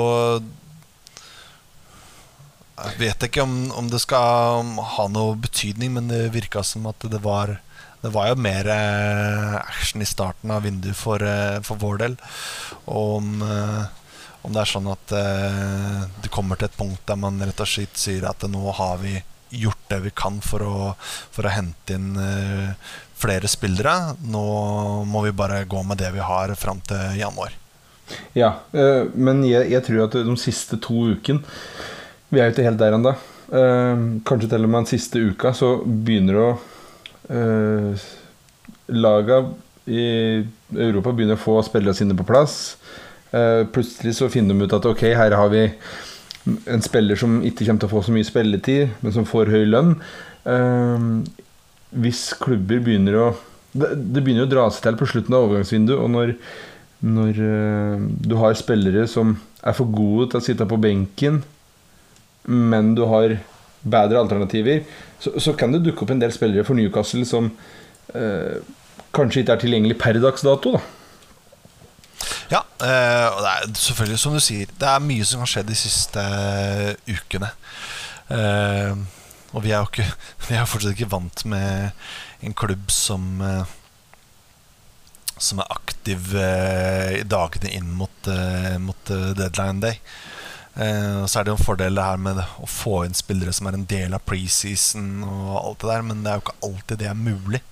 [2.79, 7.09] jeg vet ikke om, om det skal ha noe betydning, men det virka som at
[7.11, 7.57] det var
[8.01, 12.15] Det var jo mer eh, action i starten av vinduet for, eh, for vår del.
[12.87, 13.81] Og om, eh,
[14.47, 15.11] om det er sånn at
[16.23, 19.17] det kommer til et punkt der man rett og slett sier at nå har vi
[19.51, 20.93] gjort det vi kan for å,
[21.35, 22.13] for å hente inn
[23.19, 24.15] flere spillere.
[24.23, 24.45] Nå
[25.03, 27.51] må vi bare gå med det vi har fram til januar.
[28.33, 31.43] Ja, men jeg, jeg tror at de siste to ukene
[32.31, 33.13] Vi er jo ikke helt der ennå.
[34.23, 36.57] kanskje til og med den siste uka så begynner det å
[37.31, 38.07] uh,
[38.89, 39.41] Laga
[39.89, 40.03] i
[40.75, 42.77] Europa begynner å få spillerne sine på plass.
[43.33, 45.63] Eh, plutselig så finner de ut at ok, her har vi
[46.69, 49.65] en spiller som ikke kommer til å få så mye spilletid, men som får høy
[49.69, 49.95] lønn.
[51.89, 53.27] hvis klubber begynner å
[53.73, 56.33] det, det, begynner å dra seg til på slutten av overgangsvinduet, og når,
[57.05, 57.41] når
[58.25, 61.43] du har spillere som er for gode til å sitte på benken,
[62.49, 63.37] men du har
[63.85, 64.81] bedre alternativer,
[65.19, 67.51] så, så, kan det dukke opp en del spillere for Newcastle som
[68.15, 68.61] eh,
[69.15, 70.77] kanskje ikke er tilgjengelig per dags dato.
[70.77, 70.85] da
[72.49, 75.69] ja, eh, og det er selvfølgelig som du sier, det er mye som har skjedd
[75.69, 77.51] de siste uh, ukene.
[78.29, 78.97] Uh,
[79.53, 80.05] og vi er jo ikke
[80.49, 81.89] Vi er fortsatt ikke vant med
[82.45, 83.39] en klubb som
[85.41, 88.29] Som er aktiv i dagene inn mot,
[88.83, 89.97] mot deadline day.
[90.75, 93.67] Eh, så er det jo en fordel det her med å få inn spillere som
[93.69, 97.01] er en del av preseason og alt det der, men det er jo ikke alltid
[97.01, 97.63] det er mulig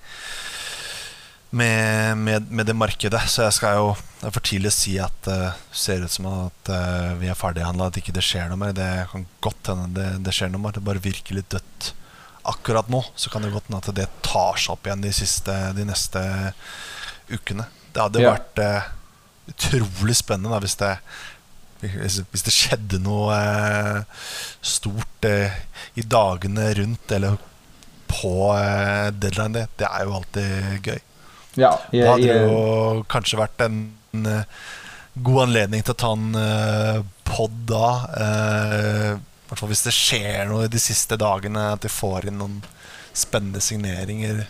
[1.50, 3.22] med, med, med det markedet.
[3.30, 3.88] Så jeg skal jo
[4.18, 7.28] Det er for tidlig å si at det uh, ser ut som at uh, vi
[7.30, 8.74] er ferdighandla, at ikke det skjer noe mer.
[8.74, 10.74] Det kan godt hende det, det, skjer noe mer.
[10.74, 11.92] Det bare virker litt dødt
[12.50, 13.04] akkurat nå.
[13.14, 16.24] Så kan det godt hende at det tar seg opp igjen de, siste, de neste
[17.30, 17.68] ukene.
[17.94, 18.34] Det hadde ja.
[18.34, 18.90] vært uh,
[19.54, 20.96] utrolig spennende da, hvis det
[21.80, 24.00] hvis det skjedde noe eh,
[24.66, 25.60] stort eh,
[25.98, 27.38] i dagene rundt eller
[28.08, 30.98] på eh, deadline day, det er jo alltid gøy.
[31.58, 33.78] Ja, jeg, da hadde det jo kanskje vært en,
[35.18, 37.88] god anledning til å ta en pod da.
[38.14, 42.60] I hvert fall hvis det skjer noe de siste dagene, at de får inn noen
[43.16, 44.44] spennende signeringer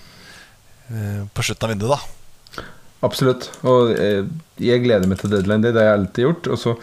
[1.32, 1.96] på slutten av vinduet.
[1.96, 2.66] da
[3.08, 3.48] Absolutt.
[3.64, 5.64] Og jeg gleder meg til deadline.
[5.64, 5.72] day.
[5.72, 6.52] det har jeg alltid gjort.
[6.52, 6.76] Og så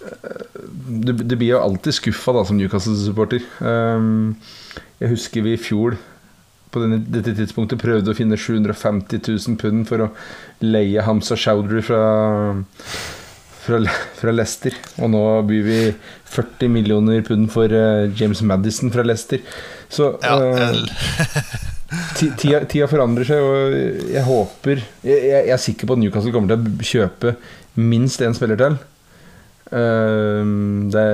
[0.00, 3.44] du, du, blir jo alltid skuffa som Newcastle-supporter.
[3.60, 4.36] Um,
[5.00, 5.98] jeg husker vi i fjor
[6.70, 10.10] på denne, dette tidspunktet prøvde å finne 750 000 pund for å
[10.62, 12.02] leie Hamza Chowdhury fra,
[13.64, 13.80] fra,
[14.20, 14.76] fra, Leicester.
[15.00, 15.80] Og nå byr vi
[16.30, 19.42] 40 millioner pund for uh, James Madison fra Leicester.
[19.90, 21.50] Så ja, uh,
[22.20, 26.54] tida, tida, forandrer seg, og jeg håper jeg, jeg, er sikker på at Newcastle kommer
[26.54, 27.34] til å kjøpe
[27.80, 28.78] minst én spiller til.
[29.70, 31.04] Ehm, det,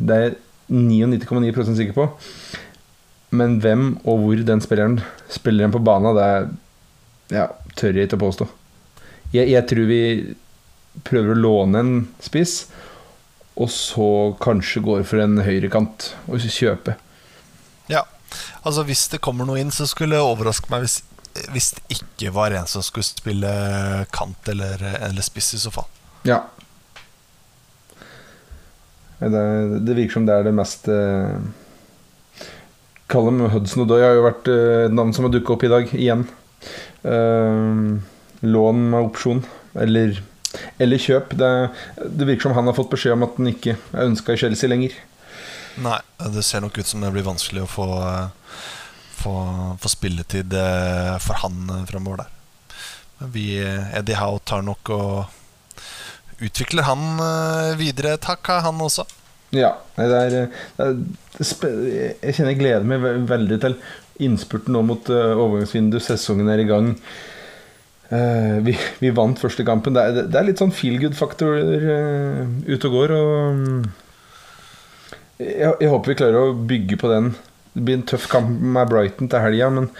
[0.00, 0.36] det er
[0.68, 2.08] 99,9% sikker på.
[3.30, 4.98] Men hvem og hvor den spilleren
[5.32, 6.48] spiller den på banen, det er,
[7.34, 7.46] ja,
[7.76, 8.48] tør jeg ikke å påstå.
[9.34, 10.02] Jeg, jeg, tror vi
[11.04, 12.62] prøver å låne en spiss,
[13.58, 14.08] og så
[14.40, 16.94] kanskje går for en høyrekant og kjøpe.
[17.92, 18.06] Ja,
[18.62, 21.02] altså hvis det kommer noe inn, så skulle det overraske meg hvis,
[21.52, 23.52] hvis det ikke var en som skulle spille
[24.14, 25.90] kant eller, eller spiss, i så fall.
[26.28, 26.46] Ja,
[29.18, 29.46] det,
[29.82, 31.34] det, virker som det er det mest eh,
[33.10, 35.92] Callum Hudson og Doy har jo vært eh, navn som har dukka opp i dag,
[35.96, 36.26] igjen.
[37.02, 37.70] Eh,
[38.46, 39.42] lån med opsjon,
[39.74, 40.20] eller,
[40.78, 41.34] eller kjøp.
[41.40, 41.52] Det,
[42.04, 44.70] det, virker som han har fått beskjed om at han ikke er ønska i Chelsea
[44.70, 44.94] lenger.
[45.82, 45.98] Nei,
[46.34, 47.88] det ser nok ut som det blir vanskelig å få,
[49.18, 49.34] få,
[49.80, 52.34] få spilletid eh, for han eh, framover der.
[53.34, 53.48] Vi,
[53.98, 55.37] Eddie Howe tar nok og
[56.44, 59.06] utvikler han eh, videre takk, han også?
[59.54, 59.74] Ja.
[59.96, 60.36] Det er,
[60.76, 60.94] det er,
[61.38, 63.78] jeg kjenner jeg gleder meg veldig til
[64.22, 65.42] innspurten nå mot overgangsvindu.
[65.44, 66.04] overgangsvinduet.
[66.04, 66.92] Sesongen er i gang.
[68.64, 68.72] Vi,
[69.02, 69.96] vi, vant første kampen.
[69.96, 73.12] Det er, det er litt sånn feel good-faktor uh, ute og går.
[73.16, 73.82] Og um,
[75.36, 77.34] jeg, jeg, håper vi klarer å bygge på den.
[77.74, 79.90] Det blir en tøff kamp med Brighton til helga, men,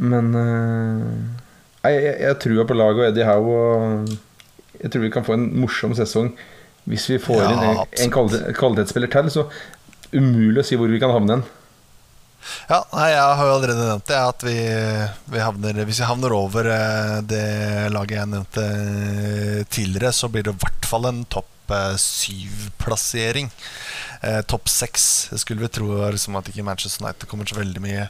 [0.00, 0.32] men
[1.84, 3.60] jeg, jeg, jeg tror på laget og Eddie Howe.
[3.60, 4.16] Og
[4.82, 6.32] jeg tror vi kan få en morsom sesong
[6.88, 9.30] hvis vi får ja, inn en, en kvalitetsspiller til.
[9.32, 9.44] Så
[10.14, 11.46] umulig å si hvor vi kan havne hen.
[12.68, 14.18] Ja, nei, Jeg har jo allerede nevnt det.
[14.18, 14.56] At vi,
[15.32, 17.44] vi havner, hvis vi havner over eh, det
[17.92, 23.50] laget jeg nevnte eh, tidligere, så blir det i hvert fall en topp eh, syv-plassering.
[24.22, 25.28] Eh, topp seks.
[25.36, 28.08] Skulle vi tro liksom, at ikke Manchester United kommer så veldig mye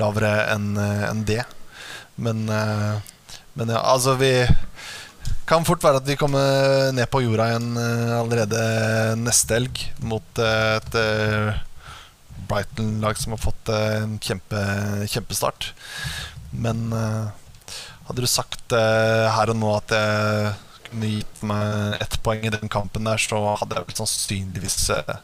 [0.00, 1.42] lavere enn en det.
[2.22, 4.30] Men, men ja, altså vi
[5.48, 8.62] kan fort være at vi kommer ned på jorda igjen uh, allerede
[9.20, 11.60] neste helg mot uh, et uh,
[12.52, 14.60] Brighton-lag som har fått en kjempe,
[15.08, 15.72] kjempestart.
[16.52, 17.26] Men eh,
[18.08, 20.52] hadde du sagt eh, her og nå at jeg
[20.88, 25.14] kunne gitt meg ett poeng i den kampen der, så hadde jeg vel sannsynligvis eh,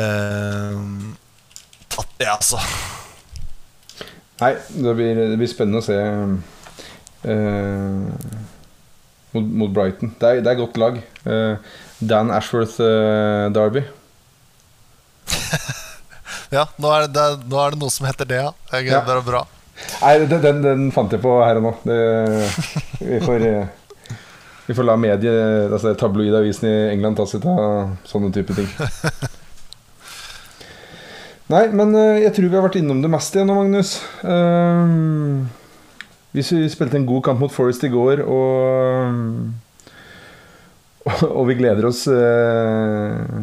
[0.00, 0.80] eh,
[1.94, 2.58] tatt det, altså.
[4.42, 6.00] Nei, det blir, det blir spennende å se
[7.30, 8.50] eh,
[9.36, 10.12] mot, mot Brighton.
[10.20, 10.94] Det er, det er godt lag.
[11.28, 11.54] Eh,
[12.00, 13.82] Dan Ashworth eh, Derby.
[16.54, 18.50] Ja, nå er, det, nå er det noe som heter det, ja.
[18.70, 19.00] Jeg, Ja.
[19.02, 19.40] Det er bra.
[19.98, 21.72] Nei, den, den, fant jeg på her og nå.
[21.82, 21.96] Det,
[23.00, 23.66] vi, får, eh,
[24.68, 25.32] vi får la medie,
[25.66, 28.70] altså tabloidavisen i England ta seg av sånne type ting.
[31.52, 31.88] Nei, men
[32.22, 33.90] jeg tror vi har vært innom det meste igjen nå, Magnus.
[34.22, 35.42] Uh,
[36.36, 39.54] vi spilte en god kamp mot Forest i går, og
[41.06, 43.36] Og vi gleder oss eh,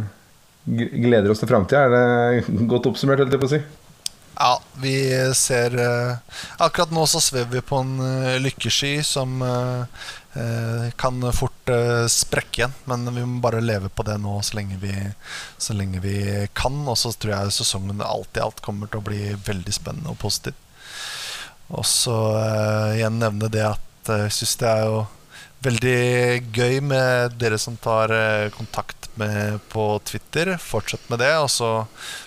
[0.65, 1.85] Gleder oss til framtida.
[1.85, 3.61] Er det godt oppsummert, holdt jeg på å si?
[4.33, 4.95] Ja, vi
[5.37, 9.43] ser eh, Akkurat nå så svever vi på en eh, lykkesky som
[10.97, 11.69] kan fort
[12.09, 12.71] sprekke igjen.
[12.89, 14.95] Men vi må bare leve på det nå så lenge vi,
[15.61, 16.15] så lenge vi
[16.57, 16.79] kan.
[16.89, 20.17] Og så tror jeg sesongen alt i alt kommer til å bli veldig spennende og
[20.23, 20.57] positiv.
[21.71, 25.03] Og så eh, igjen nevne det at eh, jeg syns det er jo
[25.63, 25.99] veldig
[26.51, 30.57] gøy med dere som tar uh, kontakt med på Twitter.
[30.59, 31.69] Fortsett med det, og så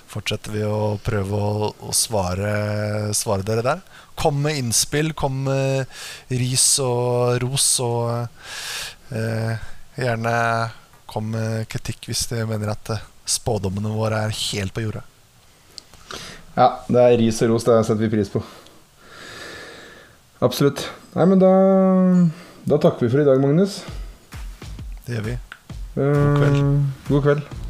[0.09, 3.84] fortsetter vi å prøve å, å svare, svare dere der.
[4.16, 5.84] Kom med innspill, kom med
[6.32, 8.24] ris og ros, og
[10.01, 10.34] gjerne
[11.05, 12.95] kom med kritikk hvis dere mener at
[13.28, 15.05] spådommene våre er helt på jordet.
[16.57, 17.68] Ja, det er ris og ros.
[17.68, 18.41] Det setter vi pris på.
[20.47, 20.87] Absolutt.
[21.17, 21.53] Nei, men da
[22.67, 23.81] Da takker vi for i dag, Magnus.
[25.07, 25.39] Det gjør vi.
[25.97, 26.59] God kveld.
[27.09, 27.66] God kveld.